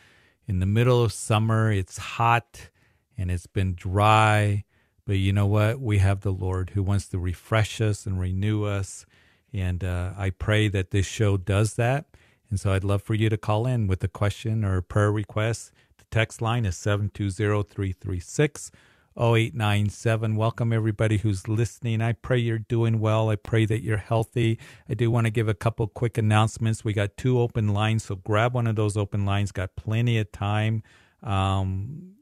[0.47, 2.71] In the middle of summer, it's hot
[3.17, 4.65] and it's been dry.
[5.05, 5.81] But you know what?
[5.81, 9.05] We have the Lord who wants to refresh us and renew us.
[9.53, 12.05] And uh, I pray that this show does that.
[12.51, 15.11] And so I'd love for you to call in with a question or a prayer
[15.11, 15.73] request.
[15.97, 18.71] The text line is 720 336
[19.19, 20.37] 0897.
[20.37, 22.01] Welcome everybody who's listening.
[22.01, 23.31] I pray you're doing well.
[23.31, 24.59] I pray that you're healthy.
[24.89, 26.85] I do want to give a couple quick announcements.
[26.85, 29.51] We got two open lines, so grab one of those open lines.
[29.51, 30.85] Got plenty of time
[31.23, 32.13] um,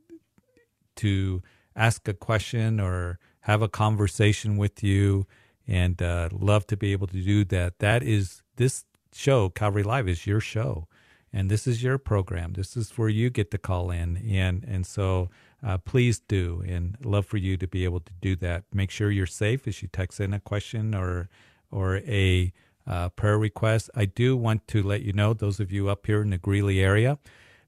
[0.97, 1.43] to
[1.75, 5.27] ask a question or have a conversation with you,
[5.69, 7.79] and uh, love to be able to do that.
[7.79, 10.89] That is this show, Calvary Live, is your show,
[11.31, 12.55] and this is your program.
[12.55, 15.29] This is where you get to call in, and and so
[15.65, 16.63] uh, please do.
[16.67, 18.65] And love for you to be able to do that.
[18.73, 21.29] Make sure you're safe as you text in a question or
[21.71, 22.53] or a
[22.87, 23.91] uh, prayer request.
[23.95, 26.81] I do want to let you know, those of you up here in the Greeley
[26.81, 27.19] area,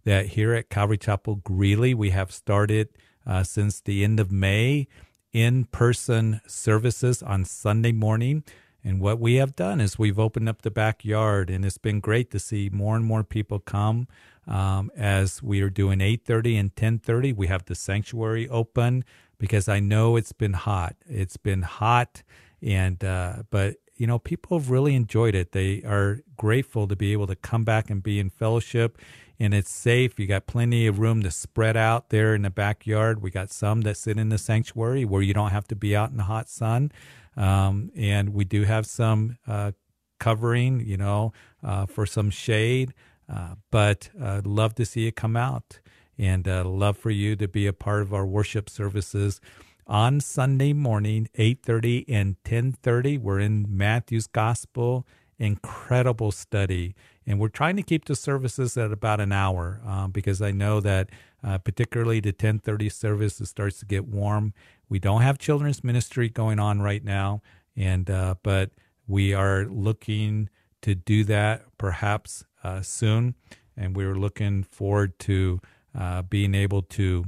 [0.04, 2.88] that here at Calvary Chapel Greeley, we have started
[3.26, 4.86] uh, since the end of May
[5.32, 8.44] in person services on Sunday morning.
[8.88, 12.30] And what we have done is we've opened up the backyard, and it's been great
[12.30, 14.08] to see more and more people come
[14.46, 19.04] um, as we are doing 8.30 and 10.30 we have the sanctuary open
[19.36, 20.96] because i know it's been hot.
[21.06, 22.22] It's been hot
[22.62, 25.52] and uh, but you know people have really enjoyed it.
[25.52, 28.96] They are grateful to be able to come back and be in fellowship
[29.38, 30.18] and it's safe.
[30.18, 33.20] You got plenty of room to spread out there in the backyard.
[33.20, 36.10] We got some that sit in the sanctuary where you don't have to be out
[36.10, 36.90] in the hot sun
[37.38, 39.72] um, and we do have some uh,
[40.20, 42.92] covering you know uh, for some shade
[43.32, 45.80] uh, but uh, love to see you come out
[46.18, 49.40] and uh, love for you to be a part of our worship services
[49.88, 53.20] on Sunday morning, 8.30 and 10.30.
[53.20, 55.06] We're in Matthew's Gospel,
[55.38, 56.94] incredible study.
[57.26, 60.80] And we're trying to keep the services at about an hour um, because I know
[60.80, 61.10] that
[61.42, 64.52] uh, particularly the 10.30 service, it starts to get warm.
[64.88, 67.42] We don't have children's ministry going on right now,
[67.76, 68.70] and uh, but
[69.06, 70.48] we are looking
[70.82, 73.34] to do that perhaps uh, soon,
[73.76, 75.60] and we are looking forward to
[75.98, 77.24] uh, being able to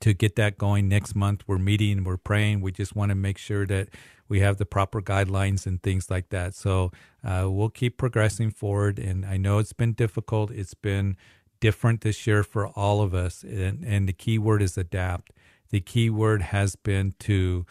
[0.00, 1.42] to get that going next month.
[1.46, 2.60] We're meeting, we're praying.
[2.60, 3.88] We just want to make sure that
[4.28, 6.54] we have the proper guidelines and things like that.
[6.54, 6.92] So
[7.24, 8.98] uh, we'll keep progressing forward.
[8.98, 10.50] And I know it's been difficult.
[10.52, 11.16] It's been
[11.58, 13.42] different this year for all of us.
[13.42, 15.32] And, and the key word is adapt.
[15.70, 17.66] The key word has been to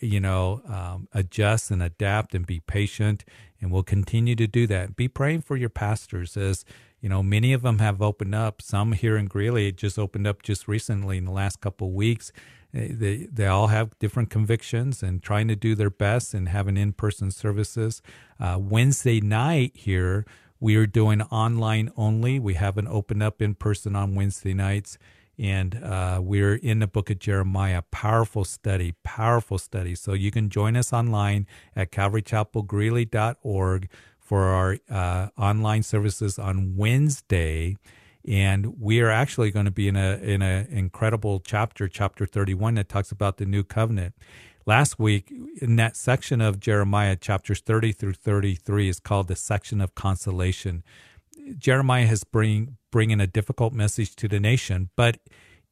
[0.00, 3.24] you know, um, adjust and adapt and be patient.
[3.60, 4.96] And we'll continue to do that.
[4.96, 6.64] Be praying for your pastors as,
[7.00, 8.62] you know, many of them have opened up.
[8.62, 12.32] Some here in Greeley just opened up just recently in the last couple of weeks.
[12.74, 16.76] Eh, they, they all have different convictions and trying to do their best and having
[16.76, 18.02] in person services.
[18.40, 20.26] Uh, Wednesday night here,
[20.58, 22.38] we are doing online only.
[22.38, 24.96] We haven't opened up in person on Wednesday nights
[25.38, 27.82] and uh, we're in the book of Jeremiah.
[27.90, 29.94] Powerful study, powerful study.
[29.94, 37.76] So you can join us online at calvarychapelgreeley.org for our uh, online services on Wednesday.
[38.26, 42.74] And we are actually going to be in a in an incredible chapter, chapter 31,
[42.74, 44.14] that talks about the new covenant.
[44.66, 49.80] Last week, in that section of Jeremiah, chapters 30 through 33, is called the section
[49.80, 50.82] of consolation.
[51.58, 55.18] Jeremiah has bring bringing a difficult message to the nation, but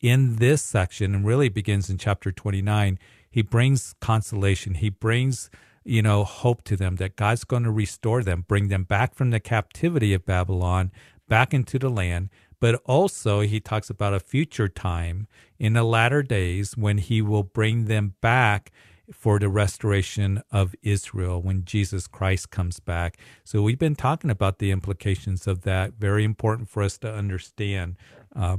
[0.01, 2.99] in this section, and really begins in chapter 29,
[3.31, 4.75] he brings consolation.
[4.75, 5.51] He brings
[5.85, 9.31] you know hope to them that God's going to restore them, bring them back from
[9.31, 10.93] the captivity of Babylon
[11.29, 12.31] back into the land.
[12.61, 15.27] But also, he talks about a future time
[15.59, 18.71] in the latter days when he will bring them back
[19.13, 23.19] for the restoration of Israel when Jesus Christ comes back.
[23.45, 25.95] So we've been talking about the implications of that.
[25.95, 27.97] Very important for us to understand.
[28.35, 28.59] Uh,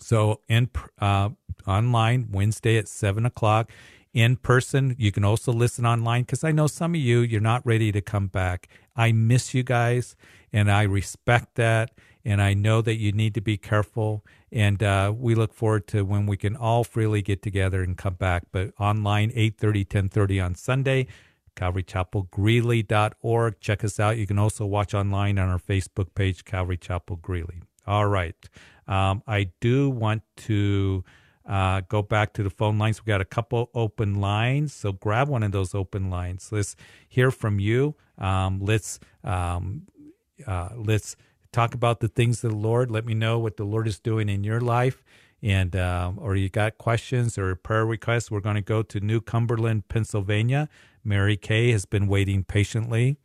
[0.00, 1.30] so in uh,
[1.66, 3.70] online Wednesday at seven o'clock.
[4.12, 7.64] In person, you can also listen online because I know some of you you're not
[7.64, 8.68] ready to come back.
[8.94, 10.16] I miss you guys,
[10.52, 11.90] and I respect that
[12.24, 14.24] and I know that you need to be careful.
[14.50, 18.14] And uh, we look forward to when we can all freely get together and come
[18.14, 18.44] back.
[18.52, 21.06] But online, 8.30, 10.30 on Sunday,
[21.56, 23.60] calvarychapelgreeley.org.
[23.60, 24.18] Check us out.
[24.18, 27.62] You can also watch online on our Facebook page, Calvary Chapel Greeley.
[27.86, 28.36] All right.
[28.86, 31.04] Um, I do want to
[31.46, 33.04] uh, go back to the phone lines.
[33.04, 36.50] We got a couple open lines, so grab one of those open lines.
[36.52, 36.76] Let's
[37.08, 37.96] hear from you.
[38.18, 39.82] Um, let's um,
[40.46, 41.16] uh, let's
[41.52, 42.90] talk about the things of the Lord.
[42.90, 45.04] Let me know what the Lord is doing in your life.
[45.42, 49.20] And um, or you got questions or prayer requests, we're going to go to New
[49.20, 50.68] Cumberland, Pennsylvania.
[51.04, 53.18] Mary Kay has been waiting patiently.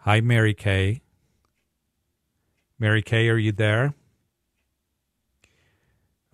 [0.00, 1.02] Hi, Mary Kay.
[2.78, 3.94] Mary Kay, are you there?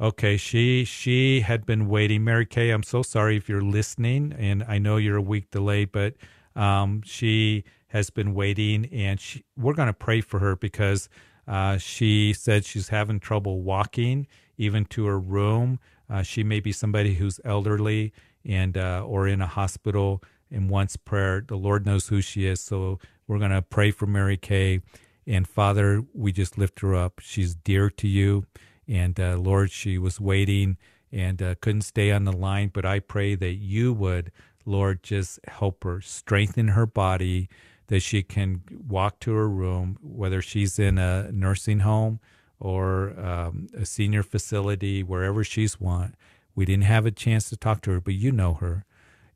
[0.00, 2.24] Okay, she she had been waiting.
[2.24, 5.92] Mary Kay, I'm so sorry if you're listening, and I know you're a week delayed,
[5.92, 6.14] but
[6.56, 11.08] Um, she has been waiting, and she, we're going to pray for her because
[11.46, 14.26] uh, she said she's having trouble walking
[14.58, 15.78] even to her room.
[16.08, 18.12] Uh, she may be somebody who's elderly
[18.44, 21.44] and uh, or in a hospital and wants prayer.
[21.46, 24.80] The Lord knows who she is, so we're going to pray for Mary Kay.
[25.26, 27.20] And Father, we just lift her up.
[27.20, 28.46] She's dear to you,
[28.86, 30.76] and uh, Lord, she was waiting
[31.12, 32.70] and uh, couldn't stay on the line.
[32.72, 34.30] But I pray that you would,
[34.64, 37.48] Lord, just help her, strengthen her body,
[37.88, 42.20] that she can walk to her room, whether she's in a nursing home
[42.58, 46.14] or um, a senior facility, wherever she's want.
[46.54, 48.84] We didn't have a chance to talk to her, but you know her.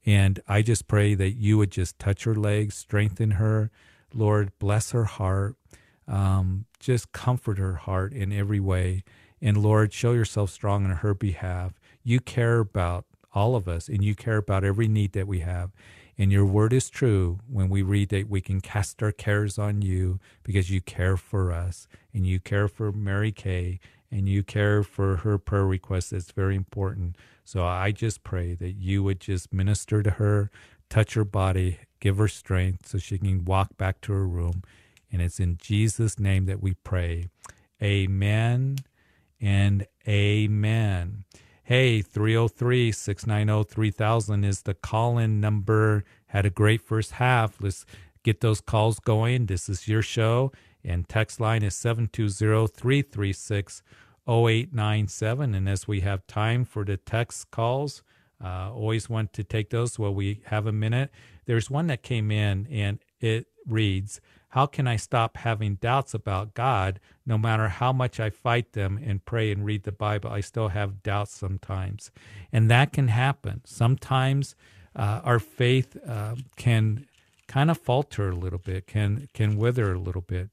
[0.06, 3.70] And I just pray that you would just touch her legs, strengthen her.
[4.14, 5.56] Lord, bless her heart.
[6.08, 9.04] Um, just comfort her heart in every way.
[9.40, 11.72] And Lord, show yourself strong on her behalf.
[12.02, 15.70] You care about all of us and you care about every need that we have.
[16.20, 19.80] And your word is true when we read that we can cast our cares on
[19.80, 24.82] you because you care for us and you care for Mary Kay and you care
[24.82, 26.12] for her prayer request.
[26.12, 27.16] It's very important.
[27.42, 30.50] So I just pray that you would just minister to her,
[30.90, 34.62] touch her body, give her strength so she can walk back to her room.
[35.10, 37.28] And it's in Jesus' name that we pray.
[37.82, 38.76] Amen
[39.40, 41.24] and amen.
[41.70, 46.02] Hey, 303 690 3000 is the call in number.
[46.26, 47.62] Had a great first half.
[47.62, 47.86] Let's
[48.24, 49.46] get those calls going.
[49.46, 50.50] This is your show.
[50.82, 53.82] And text line is 720 336
[54.26, 55.54] 0897.
[55.54, 58.02] And as we have time for the text calls,
[58.44, 61.12] uh, always want to take those while we have a minute.
[61.46, 66.54] There's one that came in and it reads, how can I stop having doubts about
[66.54, 70.30] God no matter how much I fight them and pray and read the Bible?
[70.30, 72.10] I still have doubts sometimes.
[72.52, 73.62] And that can happen.
[73.64, 74.56] Sometimes
[74.96, 77.06] uh, our faith uh, can
[77.46, 80.50] kind of falter a little bit, can, can wither a little bit.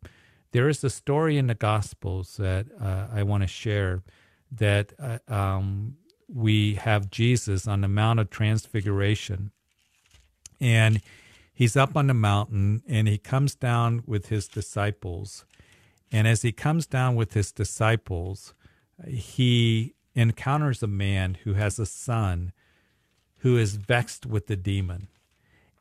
[0.51, 4.03] There is a story in the Gospels that uh, I want to share
[4.51, 5.97] that uh, um,
[6.31, 9.51] we have Jesus on the Mount of Transfiguration.
[10.59, 11.01] And
[11.57, 15.43] he's up on the mountain and he comes down with his disciples.
[16.11, 18.53] And as he comes down with his disciples,
[19.07, 22.53] he encounters a man who has a son
[23.39, 25.07] who is vexed with the demon.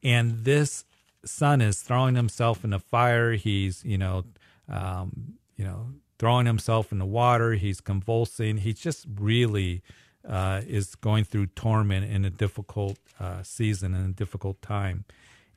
[0.02, 0.86] And this
[1.26, 3.32] son is throwing himself in the fire.
[3.32, 4.24] He's, you know,
[4.70, 7.52] um, you know, throwing himself in the water.
[7.52, 8.56] He's convulsing.
[8.56, 9.82] He's just really
[10.26, 15.04] uh, is going through torment in a difficult uh, season and a difficult time.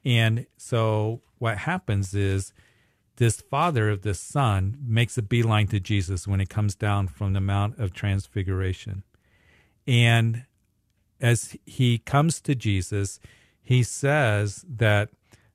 [0.06, 2.54] And so what happens is
[3.18, 7.34] this father of this son makes a beeline to Jesus when he comes down from
[7.34, 9.04] the Mount of Transfiguration.
[9.86, 10.46] And
[11.20, 13.20] as he comes to Jesus,
[13.62, 15.10] he says that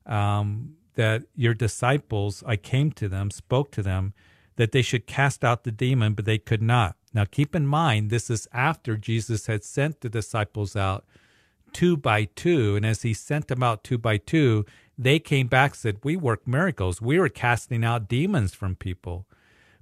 [0.07, 4.15] um, that your disciples, I came to them, spoke to them,
[4.57, 6.97] that they should cast out the demon, but they could not.
[7.13, 11.05] Now, keep in mind, this is after Jesus had sent the disciples out
[11.75, 12.77] two by two.
[12.77, 14.65] And as he sent them out two by two,
[14.97, 17.03] they came back said, We work miracles.
[17.03, 19.27] We were casting out demons from people.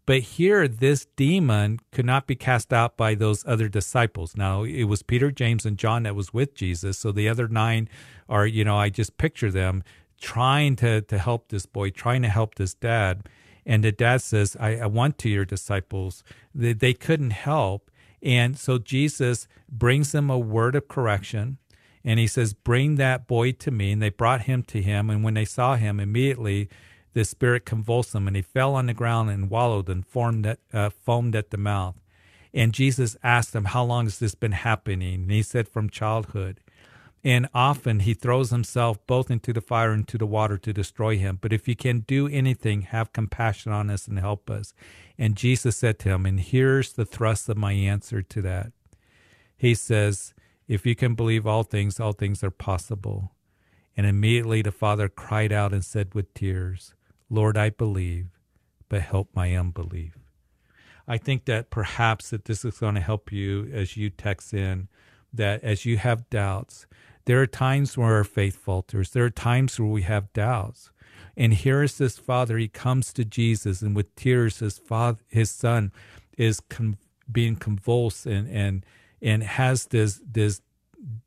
[0.05, 4.37] But here, this demon could not be cast out by those other disciples.
[4.37, 6.99] Now, it was Peter, James, and John that was with Jesus.
[6.99, 7.89] So the other nine
[8.29, 9.85] are, you know, I just picture them
[10.21, 13.29] trying to, to help this boy, trying to help this dad.
[13.65, 16.25] And the dad says, I, I want to your disciples.
[16.53, 17.89] They, they couldn't help.
[18.23, 21.59] And so Jesus brings them a word of correction
[22.05, 23.93] and he says, Bring that boy to me.
[23.93, 25.11] And they brought him to him.
[25.11, 26.69] And when they saw him, immediately
[27.15, 30.59] the spirit convulsed him, and he fell on the ground and wallowed and formed at,
[30.73, 31.97] uh, foamed at the mouth.
[32.55, 35.23] And Jesus asked him, How long has this been happening?
[35.23, 36.61] And he said, From childhood.
[37.25, 41.17] And often he throws himself both into the fire and into the water to destroy
[41.19, 41.39] him.
[41.41, 44.75] But if you can do anything, have compassion on us and help us.
[45.17, 48.73] And Jesus said to him, and here's the thrust of my answer to that.
[49.57, 50.35] He says,
[50.69, 53.33] if you can believe all things, all things are possible.
[53.97, 56.95] And immediately the father cried out and said with tears,
[57.29, 58.29] Lord, I believe,
[58.89, 60.19] but help my unbelief.
[61.07, 64.89] I think that perhaps that this is going to help you as you text in,
[65.33, 66.87] that as you have doubts,
[67.25, 69.11] there are times where our faith falters.
[69.11, 70.91] There are times where we have doubts.
[71.37, 72.59] And here is this father.
[72.59, 75.93] He comes to Jesus, and with tears, his father, his son,
[76.37, 76.99] is com-
[77.31, 78.85] being convulsed and and
[79.23, 80.61] and has this this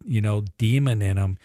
[0.04, 1.38] you know demon in him.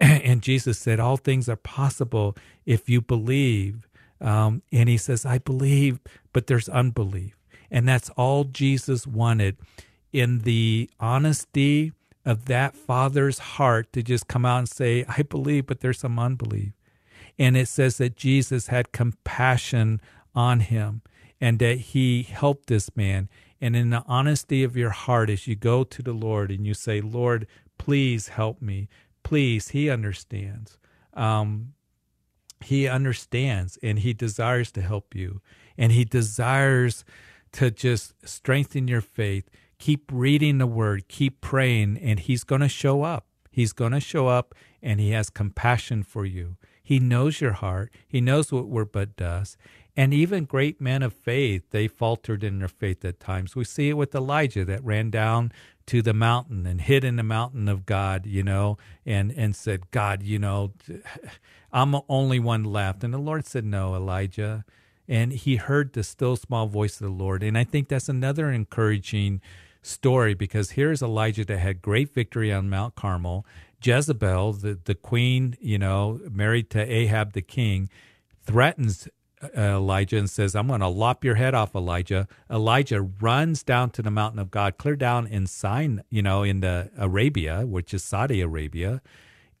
[0.00, 2.36] And jesus said all things are possible
[2.66, 3.86] if you believe.
[4.20, 6.00] Um, and he says i believe
[6.32, 7.36] but there's unbelief.
[7.70, 9.56] And that's all jesus wanted.
[10.12, 11.92] In the honesty
[12.24, 16.18] of that father's heart to just come out and say, I believe, but there's some
[16.18, 16.72] unbelief.
[17.38, 20.00] And it says that Jesus had compassion
[20.34, 21.02] on him
[21.42, 23.28] and that he helped this man.
[23.60, 26.72] And in the honesty of your heart, as you go to the Lord and you
[26.72, 28.88] say, Lord, please help me,
[29.24, 30.78] please, he understands.
[31.14, 31.74] Um,
[32.60, 35.40] he understands and he desires to help you.
[35.76, 37.04] And he desires
[37.54, 39.50] to just strengthen your faith.
[39.80, 43.26] Keep reading the word, keep praying, and he's going to show up.
[43.50, 46.56] He's going to show up and he has compassion for you.
[46.82, 47.92] He knows your heart.
[48.06, 49.56] He knows what we're but does.
[49.94, 53.54] And even great men of faith, they faltered in their faith at times.
[53.54, 55.52] We see it with Elijah that ran down
[55.86, 59.90] to the mountain and hid in the mountain of God, you know, and, and said,
[59.90, 60.72] God, you know,
[61.72, 63.04] I'm the only one left.
[63.04, 64.64] And the Lord said, No, Elijah.
[65.08, 67.42] And he heard the still small voice of the Lord.
[67.42, 69.40] And I think that's another encouraging
[69.82, 73.44] story because here's Elijah that had great victory on Mount Carmel.
[73.82, 77.90] Jezebel, the, the queen, you know, married to Ahab the king,
[78.44, 79.08] threatens
[79.56, 82.28] Elijah and says, I'm going to lop your head off, Elijah.
[82.50, 86.60] Elijah runs down to the mountain of God, clear down in Sinai, you know, in
[86.60, 89.02] the Arabia, which is Saudi Arabia.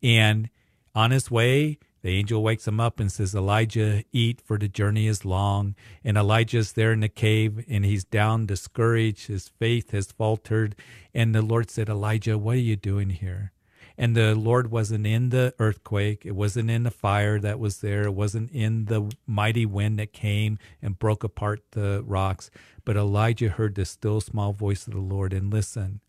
[0.02, 0.50] And
[0.94, 5.06] on his way, the angel wakes him up and says, Elijah, eat, for the journey
[5.06, 5.76] is long.
[6.04, 9.28] And Elijah's there in the cave and he's down, discouraged.
[9.28, 10.74] His faith has faltered.
[11.14, 13.52] And the Lord said, Elijah, what are you doing here?
[13.98, 16.24] And the Lord wasn't in the earthquake.
[16.26, 18.04] It wasn't in the fire that was there.
[18.04, 22.50] It wasn't in the mighty wind that came and broke apart the rocks.
[22.84, 26.00] But Elijah heard the still small voice of the Lord and listened.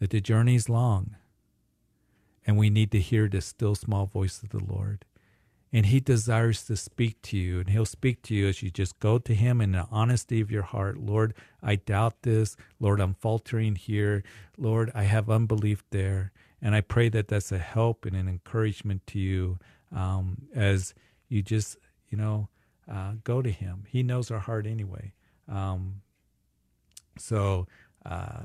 [0.00, 1.16] that the journey's long
[2.46, 5.04] and we need to hear the still small voice of the Lord.
[5.72, 8.98] And He desires to speak to you, and He'll speak to you as you just
[9.00, 10.98] go to Him in the honesty of your heart.
[10.98, 12.56] Lord, I doubt this.
[12.80, 14.24] Lord, I'm faltering here.
[14.56, 16.32] Lord, I have unbelief there.
[16.62, 19.58] And I pray that that's a help and an encouragement to you
[19.94, 20.94] um, as
[21.28, 21.76] you just,
[22.08, 22.48] you know,
[22.90, 23.84] uh, go to Him.
[23.88, 25.12] He knows our heart anyway.
[25.48, 26.00] Um,
[27.18, 27.66] so
[28.04, 28.40] uh,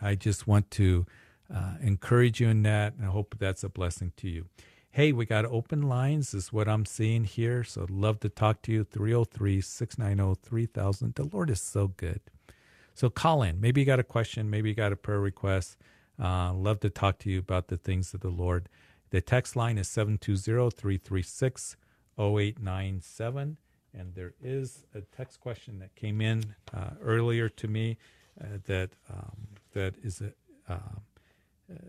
[0.00, 1.06] I just want to
[1.52, 2.94] uh, encourage you in that.
[2.94, 4.46] And I hope that's a blessing to you.
[4.92, 7.62] Hey, we got open lines, is what I'm seeing here.
[7.62, 8.82] So love to talk to you.
[8.82, 11.14] 303 690 3000.
[11.14, 12.20] The Lord is so good.
[12.92, 13.60] So call in.
[13.60, 14.50] Maybe you got a question.
[14.50, 15.76] Maybe you got a prayer request.
[16.20, 18.68] Uh, love to talk to you about the things of the Lord.
[19.10, 21.76] The text line is 720 336
[22.18, 23.58] 0897.
[23.94, 27.96] And there is a text question that came in uh, earlier to me
[28.40, 30.32] uh, that um, that is a,
[30.72, 30.98] uh,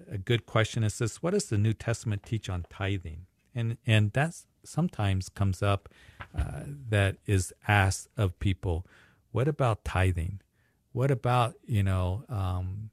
[0.09, 0.83] a good question.
[0.83, 5.61] is this "What does the New Testament teach on tithing?" And and that sometimes comes
[5.63, 5.89] up
[6.37, 8.85] uh, that is asked of people.
[9.31, 10.41] What about tithing?
[10.91, 12.89] What about you know um,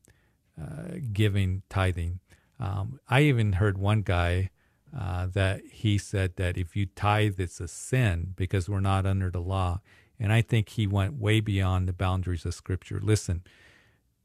[0.60, 2.20] uh, giving tithing?
[2.60, 4.50] Um, I even heard one guy
[4.96, 9.30] uh, that he said that if you tithe, it's a sin because we're not under
[9.30, 9.80] the law.
[10.18, 12.98] And I think he went way beyond the boundaries of Scripture.
[13.00, 13.42] Listen,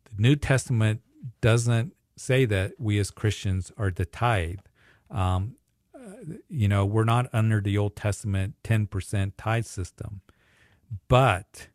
[0.05, 1.01] the New Testament
[1.41, 4.59] doesn't say that we as Christians are to tithe.
[5.09, 5.55] Um,
[6.49, 10.21] you know, we're not under the Old Testament 10% tithe system,
[11.07, 11.67] but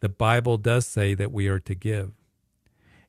[0.00, 2.12] the Bible does say that we are to give.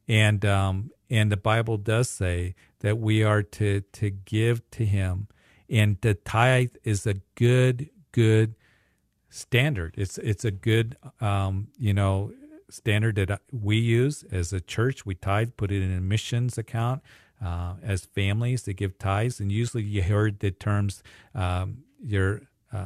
[0.07, 5.27] And, um, and the Bible does say that we are to, to give to Him.
[5.69, 8.55] And the tithe is a good, good
[9.29, 9.95] standard.
[9.97, 12.33] It's, it's a good, um, you know,
[12.71, 15.05] standard that we use as a church.
[15.05, 17.01] We tithe, put it in a missions account.
[17.43, 21.01] Uh, as families to give tithes, and usually you heard the terms
[21.33, 22.41] um, your
[22.71, 22.85] uh,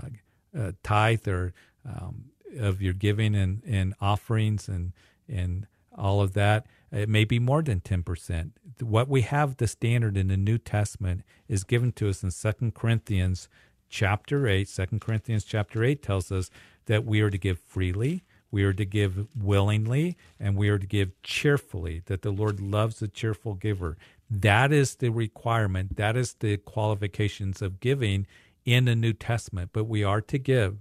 [0.57, 1.53] uh, tithe or
[1.85, 2.25] um,
[2.57, 4.93] of your giving and, and offerings and
[5.27, 5.67] and
[5.97, 6.67] all of that.
[6.89, 8.53] It may be more than ten percent.
[8.79, 12.75] What we have the standard in the New Testament is given to us in Second
[12.75, 13.49] Corinthians
[13.89, 16.49] chapter 8 2 corinthians chapter 8 tells us
[16.85, 18.23] that we are to give freely
[18.55, 23.01] we are to give willingly and we are to give cheerfully, that the Lord loves
[23.01, 23.97] a cheerful giver.
[24.29, 25.97] That is the requirement.
[25.97, 28.25] That is the qualifications of giving
[28.63, 29.71] in the New Testament.
[29.73, 30.77] But we are to give.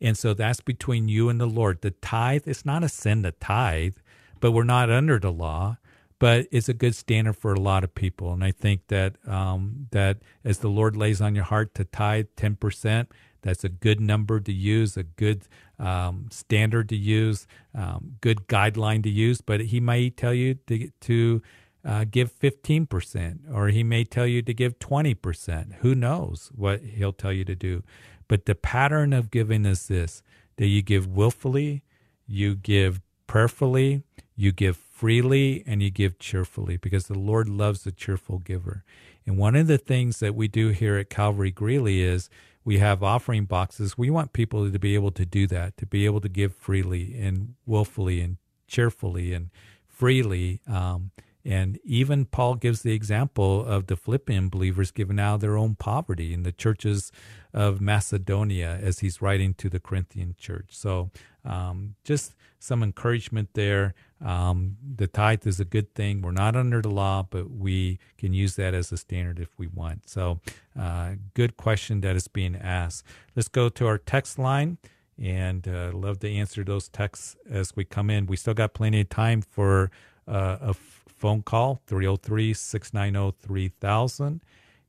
[0.00, 1.82] And so that's between you and the Lord.
[1.82, 3.96] The tithe, it's not a sin to tithe,
[4.40, 5.76] but we're not under the law.
[6.18, 8.32] But it's a good standard for a lot of people.
[8.32, 12.28] And I think that um, that as the Lord lays on your heart to tithe
[12.38, 13.08] 10%,
[13.42, 15.42] that's a good number to use, a good
[15.78, 19.40] um, standard to use, um, good guideline to use.
[19.40, 21.42] But he may tell you to, to
[21.84, 25.76] uh, give 15%, or he may tell you to give 20%.
[25.76, 27.82] Who knows what he'll tell you to do?
[28.28, 30.22] But the pattern of giving is this
[30.56, 31.82] that you give willfully,
[32.26, 34.02] you give prayerfully,
[34.36, 38.84] you give freely and you give cheerfully because the Lord loves a cheerful giver.
[39.26, 42.28] And one of the things that we do here at Calvary Greeley is
[42.64, 43.96] we have offering boxes.
[43.96, 47.18] We want people to be able to do that, to be able to give freely
[47.18, 48.36] and willfully and
[48.66, 49.50] cheerfully and
[49.88, 50.60] freely.
[50.66, 51.10] Um,
[51.44, 56.34] and even Paul gives the example of the Philippian believers giving out their own poverty
[56.34, 57.10] in the churches
[57.54, 60.68] of Macedonia as he's writing to the Corinthian church.
[60.70, 61.10] So
[61.44, 63.94] um, just some encouragement there.
[64.24, 66.20] Um, the tithe is a good thing.
[66.20, 69.66] We're not under the law, but we can use that as a standard if we
[69.66, 70.08] want.
[70.08, 70.40] So,
[70.78, 73.04] uh, good question that is being asked.
[73.34, 74.78] Let's go to our text line
[75.18, 78.26] and uh, love to answer those texts as we come in.
[78.26, 79.90] We still got plenty of time for
[80.28, 84.40] uh, a phone call 303 690 3000.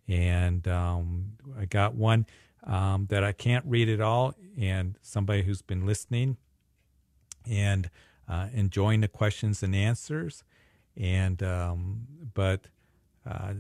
[0.08, 2.26] And um, I got one
[2.64, 6.38] um, that I can't read at all, and somebody who's been listening
[7.50, 7.90] and
[8.32, 10.44] uh, enjoying the questions and answers.
[10.98, 12.68] And um, but
[13.26, 13.54] uh,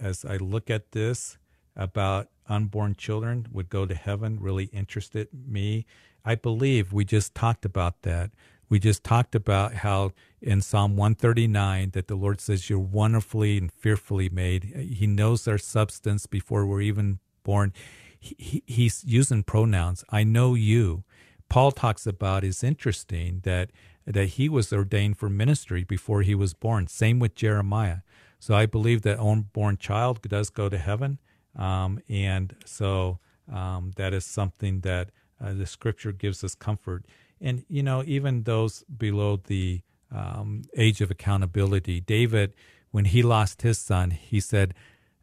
[0.00, 1.38] as I look at this
[1.76, 5.86] about unborn children would go to heaven, really interested me.
[6.24, 8.32] I believe we just talked about that
[8.68, 13.72] we just talked about how in Psalm 139 that the Lord says you're wonderfully and
[13.72, 14.64] fearfully made.
[14.64, 17.72] He knows our substance before we're even born.
[18.18, 20.04] He, he, he's using pronouns.
[20.10, 21.04] I know you.
[21.48, 23.70] Paul talks about is interesting that
[24.12, 26.86] that he was ordained for ministry before he was born.
[26.86, 27.98] Same with Jeremiah.
[28.38, 31.18] So I believe that unborn child does go to heaven,
[31.56, 33.18] um, and so
[33.52, 37.04] um, that is something that uh, the Scripture gives us comfort
[37.40, 39.80] and you know even those below the
[40.10, 42.52] um, age of accountability david
[42.90, 44.74] when he lost his son he said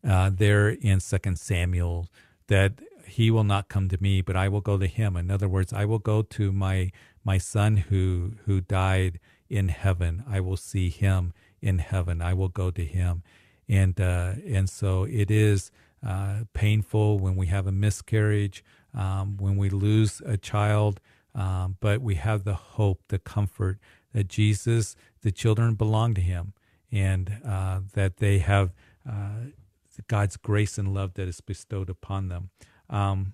[0.08, 2.08] uh, there in second samuel
[2.48, 2.74] that
[3.08, 5.74] he will not come to me but i will go to him in other words
[5.74, 6.92] i will go to my
[7.26, 9.20] my son who who died
[9.50, 10.24] in heaven.
[10.28, 12.22] I will see him in heaven.
[12.22, 13.24] I will go to him.
[13.68, 15.72] And uh, and so it is
[16.06, 18.64] uh, painful when we have a miscarriage
[18.94, 21.02] um, when we lose a child
[21.36, 23.78] um, but we have the hope, the comfort
[24.14, 26.54] that Jesus, the children belong to Him,
[26.92, 28.74] and uh, that they have
[29.08, 29.50] uh,
[30.08, 32.50] God's grace and love that is bestowed upon them.
[32.90, 33.34] Um,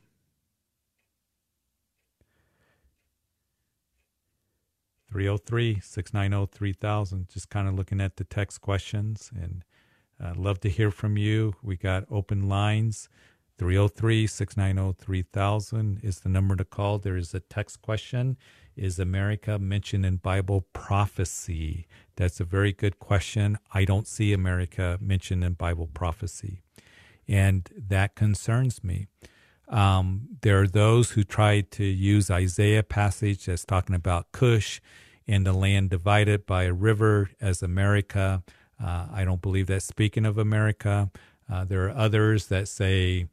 [5.12, 7.28] Three zero oh three six nine zero oh three thousand.
[7.28, 9.66] Just kind of looking at the text questions, and
[10.24, 11.56] uh, love to hear from you.
[11.62, 13.10] We got open lines.
[13.58, 16.98] 303 690 3000 is the number to call.
[16.98, 18.38] There is a text question
[18.76, 21.88] Is America mentioned in Bible prophecy?
[22.16, 23.60] That's a very good question.
[23.72, 26.62] I don't see America mentioned in Bible prophecy.
[27.28, 29.06] And that concerns me.
[29.72, 34.82] Um, there are those who try to use Isaiah passage that's talking about Cush
[35.28, 38.44] and the land divided by a river as America.
[38.84, 41.10] Uh, I don't believe that's speaking of America.
[41.50, 43.28] Uh, there are others that say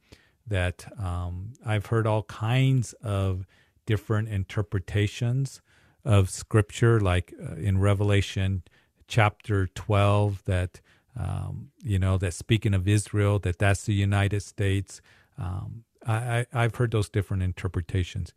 [0.47, 3.47] that um, I've heard all kinds of
[3.85, 5.61] different interpretations
[6.05, 8.63] of scripture, like uh, in Revelation
[9.09, 10.81] chapter 12, that,
[11.19, 15.01] um, you know, that speaking of Israel, that that's the United States.
[15.39, 18.33] Um, I, I, have heard those different interpretations.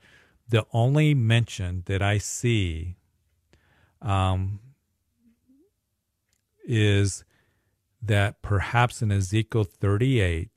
[0.50, 2.98] The only mention that I see
[4.02, 4.60] um,
[6.66, 7.24] is
[8.02, 10.50] that perhaps in Ezekiel 38,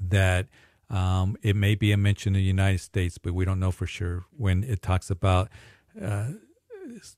[0.00, 0.46] that
[0.88, 3.86] um, it may be a mention in the United States, but we don't know for
[3.86, 5.50] sure when it talks about
[6.00, 6.28] uh,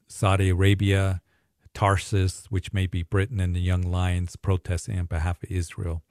[0.09, 1.20] Saudi Arabia,
[1.74, 6.02] Tarshish, which may be Britain, and the Young Lions protesting on behalf of Israel.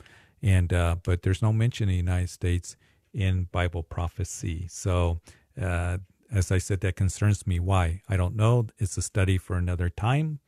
[0.42, 2.76] And uh, but there's no mention of the United States
[3.14, 4.68] in Bible prophecy.
[4.70, 5.22] So
[5.60, 5.98] uh,
[6.32, 7.60] as I said, that concerns me.
[7.60, 8.02] Why?
[8.08, 8.68] I don't know.
[8.78, 10.40] It's a study for another time.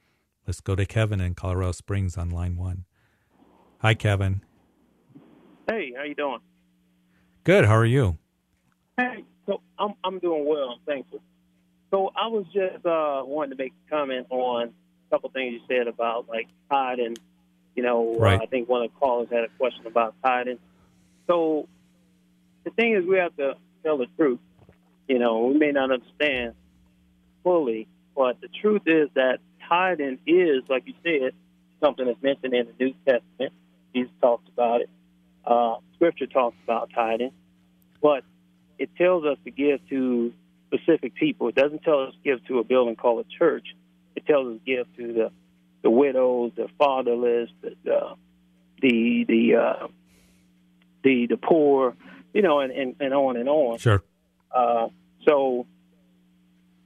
[0.46, 2.86] Let's go to Kevin in Colorado Springs on line one.
[3.80, 4.44] Hi, Kevin.
[5.68, 6.40] Hey, how you doing?
[7.44, 7.66] Good.
[7.66, 8.18] How are you?
[8.98, 10.72] Hey, so I'm I'm doing well.
[10.72, 11.22] I'm thankful.
[11.92, 15.60] So I was just uh, wanting to make a comment on a couple things you
[15.68, 17.18] said about like tithing.
[17.80, 18.42] You know, uh, right.
[18.42, 20.60] I think one of the callers had a question about tithing.
[21.28, 21.70] So
[22.66, 23.54] the thing is, we have to
[23.84, 24.40] tell the truth.
[25.08, 26.56] You know, we may not understand
[27.42, 29.38] fully, but the truth is that
[29.70, 31.32] tithing is, like you said,
[31.82, 33.54] something that's mentioned in the New Testament.
[33.96, 34.90] Jesus talks about it.
[35.46, 37.32] Uh, scripture talks about tithing,
[38.02, 38.26] but
[38.78, 40.34] it tells us to give to
[40.68, 41.48] specific people.
[41.48, 43.68] It doesn't tell us to give to a building called a church.
[44.18, 45.32] It tells us to give to the
[45.82, 48.16] the widows, the fatherless, the the
[48.82, 49.88] the the, uh,
[51.04, 51.96] the, the poor,
[52.34, 53.78] you know, and, and, and on and on.
[53.78, 54.02] Sure.
[54.52, 54.88] Uh,
[55.28, 55.66] so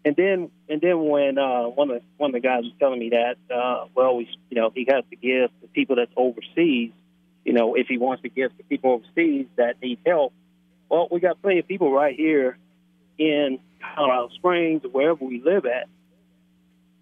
[0.06, 3.00] and then and then when uh, one of the, one of the guys was telling
[3.00, 6.92] me that, uh, well, we you know he has to give to people that's overseas.
[7.46, 10.34] You know, if he wants to give to people overseas that need help,
[10.90, 12.58] well, we got plenty of people right here
[13.18, 13.60] in
[13.96, 15.88] Colorado Springs or wherever we live at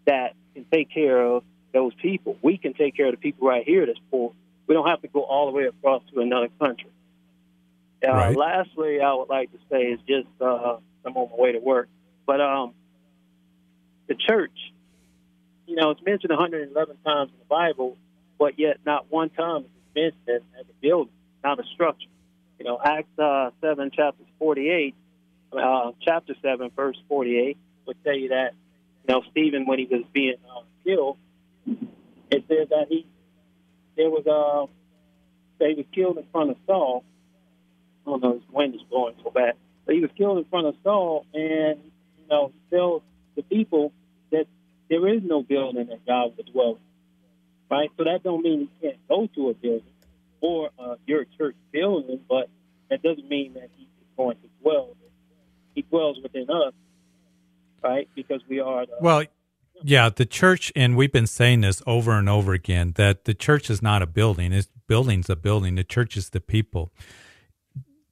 [0.05, 2.37] that can take care of those people.
[2.41, 4.33] We can take care of the people right here that's poor.
[4.67, 6.89] We don't have to go all the way across to another country.
[8.05, 8.35] Uh, Right.
[8.35, 11.87] Lastly, I would like to say is just uh, I'm on my way to work,
[12.25, 12.73] but um,
[14.07, 14.51] the church,
[15.67, 17.97] you know, it's mentioned 111 times in the Bible,
[18.39, 21.13] but yet not one time is it mentioned as a building,
[21.43, 22.07] not a structure.
[22.59, 24.95] You know, Acts uh, 7, chapter 48,
[25.53, 28.53] uh, chapter 7, verse 48 would tell you that,
[29.07, 31.17] you know, Stephen, when he was being uh, killed,
[31.65, 33.05] it said that he,
[33.97, 34.71] there was, uh,
[35.59, 37.03] that he was killed in front of Saul.
[38.05, 39.53] I don't know, his wind is blowing so bad.
[39.85, 41.79] But he was killed in front of Saul, and,
[42.19, 43.03] you know, tells
[43.35, 43.91] the people
[44.31, 44.45] that
[44.89, 46.79] there is no building that God would dwell.
[47.69, 47.89] Right?
[47.97, 49.83] So that don't mean he can't go to a building
[50.41, 52.49] or uh, your church building, but
[52.89, 53.87] that doesn't mean that he's
[54.17, 54.89] going to dwell.
[55.75, 56.73] He dwells within us,
[57.81, 58.09] right?
[58.13, 59.23] Because we are the Well,
[59.83, 63.69] yeah, the church, and we've been saying this over and over again that the church
[63.69, 64.53] is not a building.
[64.53, 65.75] It's building's a building.
[65.75, 66.91] The church is the people.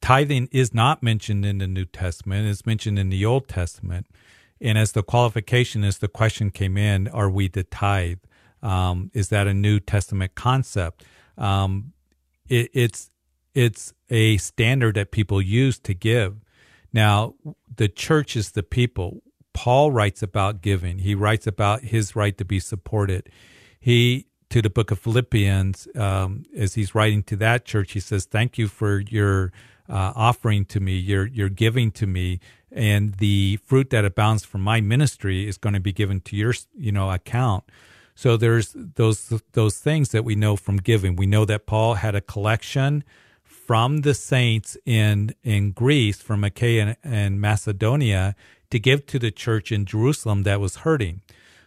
[0.01, 2.47] Tithing is not mentioned in the New Testament.
[2.47, 4.07] It's mentioned in the Old Testament.
[4.61, 8.19] And as the qualification, as the question came in, are we to tithe?
[8.61, 11.03] Um, is that a New Testament concept?
[11.37, 11.93] Um,
[12.47, 13.09] it, it's
[13.53, 16.37] it's a standard that people use to give.
[16.93, 17.35] Now,
[17.73, 19.21] the church is the people.
[19.53, 20.99] Paul writes about giving.
[20.99, 23.29] He writes about his right to be supported.
[23.79, 28.25] He to the book of Philippians, um, as he's writing to that church, he says,
[28.25, 29.51] "Thank you for your
[29.87, 32.39] uh, offering to me, your your giving to me,
[32.71, 36.53] and the fruit that abounds from my ministry is going to be given to your
[36.75, 37.63] you know account."
[38.15, 41.15] So there's those those things that we know from giving.
[41.15, 43.03] We know that Paul had a collection
[43.43, 48.35] from the saints in in Greece, from Achaia and, and Macedonia,
[48.71, 51.21] to give to the church in Jerusalem that was hurting.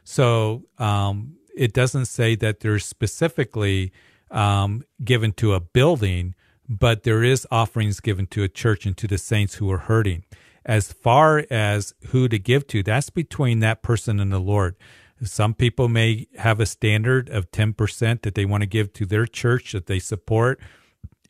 [0.05, 3.93] So um, it doesn't say that they're specifically
[4.31, 6.35] um, given to a building,
[6.69, 10.25] but there is offerings given to a church and to the saints who are hurting.
[10.65, 14.77] As far as who to give to, that's between that person and the Lord.
[15.25, 19.27] Some people may have a standard of 10% that they want to give to their
[19.27, 20.61] church that they support.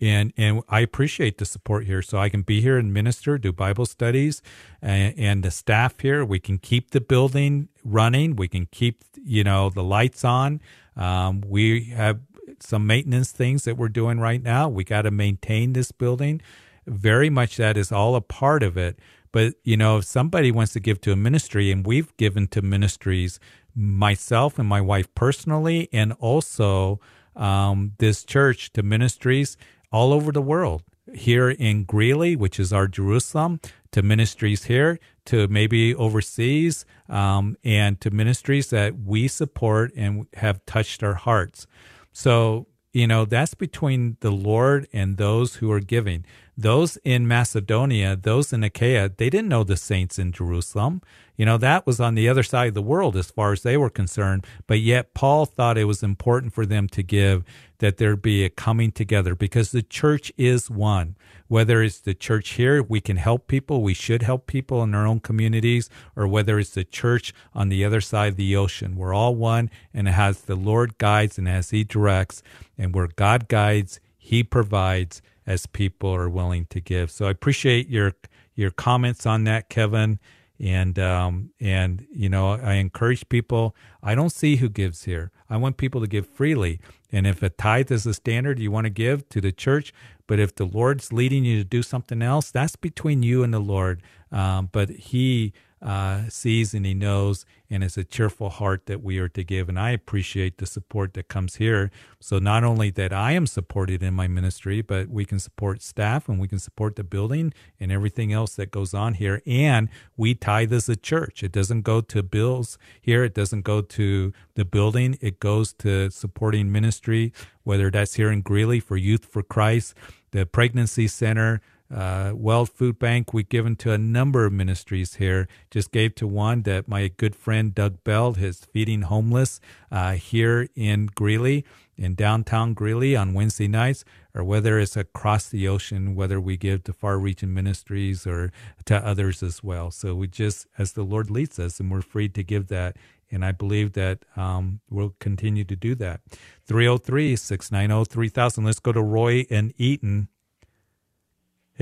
[0.03, 2.03] And, and I appreciate the support here.
[2.03, 4.43] So I can be here and minister, do Bible studies,
[4.83, 6.25] and, and the staff here.
[6.25, 8.35] We can keep the building running.
[8.35, 10.61] We can keep, you know, the lights on.
[10.97, 12.19] Um, we have
[12.59, 14.69] some maintenance things that we're doing right now.
[14.69, 16.43] We got to maintain this building.
[16.85, 18.99] Very much that is all a part of it.
[19.31, 22.61] But, you know, if somebody wants to give to a ministry, and we've given to
[22.61, 23.39] ministries,
[23.75, 27.01] myself and my wife personally, and also
[27.37, 29.57] um, this church to ministries
[29.93, 30.83] all over the world.
[31.15, 38.01] Here in Greeley, which is our Jerusalem, to ministries here, to maybe overseas, um, and
[38.01, 41.67] to ministries that we support and have touched our hearts.
[42.13, 46.25] So, you know, that's between the Lord and those who are giving.
[46.57, 51.01] Those in Macedonia, those in Achaia, they didn't know the saints in Jerusalem.
[51.37, 53.79] You know, that was on the other side of the world as far as they
[53.79, 54.47] were concerned.
[54.67, 57.45] But yet, Paul thought it was important for them to give,
[57.83, 61.17] that there be a coming together because the church is one.
[61.49, 65.05] Whether it's the church here, we can help people, we should help people in our
[65.05, 68.95] own communities, or whether it's the church on the other side of the ocean.
[68.95, 72.41] We're all one, and as the Lord guides and as He directs,
[72.79, 77.11] and where God guides, He provides as people are willing to give.
[77.11, 78.13] So I appreciate your
[78.55, 80.21] your comments on that, Kevin.
[80.63, 83.75] And um, and you know, I encourage people.
[84.03, 85.33] I don't see who gives here.
[85.51, 86.81] I want people to give freely.
[87.11, 89.93] And if a tithe is the standard you want to give to the church,
[90.29, 93.59] but if the Lord's leading you to do something else, that's between you and the
[93.59, 94.03] Lord.
[94.31, 95.53] Um, but He
[95.83, 99.69] uh, sees and He knows, and it's a cheerful heart that we are to give.
[99.69, 101.91] And I appreciate the support that comes here.
[102.21, 106.29] So not only that I am supported in my ministry, but we can support staff
[106.29, 109.43] and we can support the building and everything else that goes on here.
[109.47, 111.43] And we tithe as a church.
[111.43, 113.25] It doesn't go to bills here.
[113.25, 115.19] It doesn't go to the building.
[115.21, 117.33] It goes to supporting ministry,
[117.65, 119.95] whether that's here in Greeley for Youth for Christ,
[120.31, 121.61] the Pregnancy Center,
[121.93, 123.33] uh, World Food Bank.
[123.35, 125.49] We've given to a number of ministries here.
[125.71, 130.69] Just gave to one that my good friend Doug Bell is feeding homeless uh, here
[130.75, 131.65] in Greeley.
[131.97, 136.83] in downtown Greeley on Wednesday nights, or whether it's across the ocean, whether we give
[136.85, 138.51] to far reaching Ministries or
[138.87, 139.91] to others as well.
[139.91, 142.97] So we just, as the Lord leads us, and we're free to give that.
[143.31, 146.21] And I believe that um, we'll continue to do that.
[146.67, 148.65] 303 690 3000.
[148.65, 150.29] Let's go to Roy and Eaton.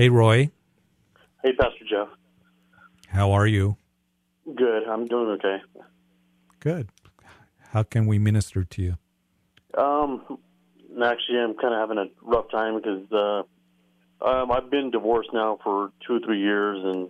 [0.01, 0.49] Hey, Roy.
[1.43, 2.07] Hey, Pastor Jeff.
[3.09, 3.77] How are you?
[4.55, 4.87] Good.
[4.87, 5.57] I'm doing okay.
[6.59, 6.89] Good.
[7.69, 8.97] How can we minister to you?
[9.77, 10.39] Um,
[11.05, 15.59] actually, I'm kind of having a rough time because uh, um, I've been divorced now
[15.63, 17.09] for two or three years, and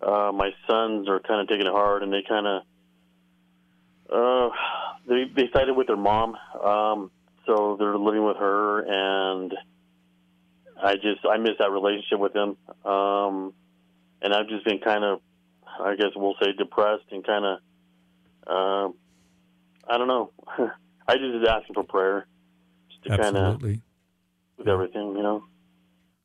[0.00, 2.62] uh, my sons are kind of taking it hard, and they kind of
[4.08, 4.54] uh,
[5.08, 7.10] they they sided with their mom, um,
[7.46, 9.52] so they're living with her, and
[10.82, 13.52] I just I miss that relationship with him, um,
[14.20, 15.20] and I've just been kind of,
[15.80, 17.58] I guess we'll say, depressed and kind of,
[18.46, 18.92] uh,
[19.88, 20.30] I don't know.
[21.08, 22.26] I just is asking for prayer,
[22.90, 25.44] just to kind of with everything, you know.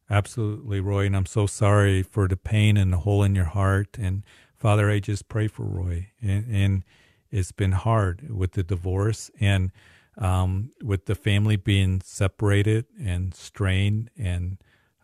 [0.09, 3.97] Absolutely, Roy, and I'm so sorry for the pain and the hole in your heart.
[3.99, 4.23] And
[4.55, 6.83] Father, I just pray for Roy, and, and
[7.29, 9.71] it's been hard with the divorce and
[10.17, 14.57] um, with the family being separated and strained and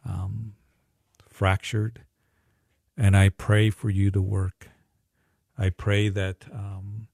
[0.05, 0.53] um,
[1.29, 2.01] fractured.
[2.97, 4.69] And I pray for you to work.
[5.57, 7.07] I pray that um,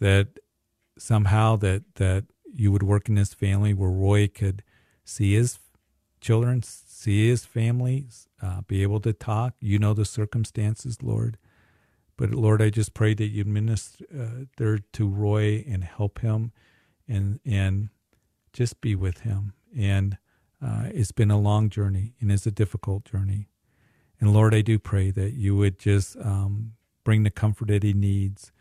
[0.00, 0.38] that
[0.98, 4.62] somehow that that you would work in this family where Roy could
[5.04, 5.58] see his
[6.20, 8.06] children, see his family,
[8.40, 9.54] uh, be able to talk.
[9.60, 11.36] You know the circumstances, Lord.
[12.16, 16.52] But Lord, I just pray that you minister uh, to Roy and help him,
[17.08, 17.90] and and
[18.52, 19.52] just be with him.
[19.76, 20.18] And
[20.64, 23.48] uh, it's been a long journey, and it's a difficult journey.
[24.20, 26.72] And Lord, I do pray that you would just um,
[27.04, 28.52] bring the comfort that he needs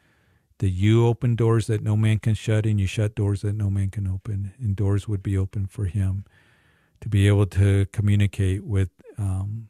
[0.60, 3.70] that you open doors that no man can shut and you shut doors that no
[3.70, 6.24] man can open and doors would be open for him
[7.02, 9.68] to be able to communicate with um,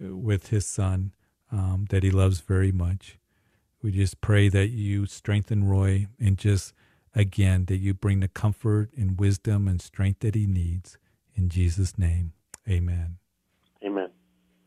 [0.00, 1.12] with his son
[1.52, 3.18] um, that he loves very much
[3.82, 6.72] we just pray that you strengthen roy and just
[7.14, 10.98] again that you bring the comfort and wisdom and strength that he needs
[11.34, 12.32] in jesus name
[12.68, 13.16] amen
[13.84, 14.08] amen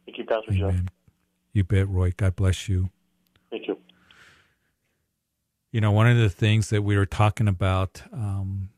[0.06, 0.86] thank you pastor amen.
[0.86, 0.94] Jeff.
[1.54, 2.90] you bet roy god bless you
[3.52, 3.78] thank you
[5.72, 8.70] you know, one of the things that we were talking about um,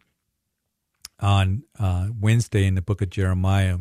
[1.19, 3.77] on uh, Wednesday in the book of Jeremiah,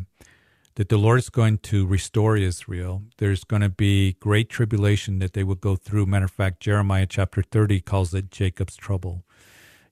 [0.75, 3.03] that the Lord is going to restore Israel.
[3.17, 6.05] There's going to be great tribulation that they will go through.
[6.05, 9.25] Matter of fact, Jeremiah chapter 30 calls it Jacob's trouble.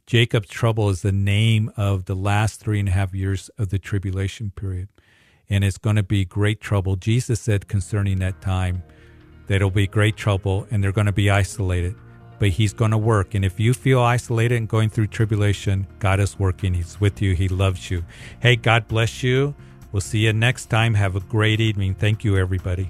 [0.08, 3.78] Jacob's trouble is the name of the last three and a half years of the
[3.78, 4.88] tribulation period.
[5.50, 6.96] And it's going to be great trouble.
[6.96, 8.84] Jesus said concerning that time
[9.48, 11.96] that it'll be great trouble and they're going to be isolated
[12.40, 13.34] but He's going to work.
[13.34, 16.74] And if you feel isolated and going through tribulation, God is working.
[16.74, 17.34] He's with you.
[17.34, 18.04] He loves you.
[18.40, 19.56] Hey, God bless you.
[19.92, 20.94] We'll see you next time.
[20.94, 21.96] Have a great evening.
[21.96, 22.90] Thank you, everybody.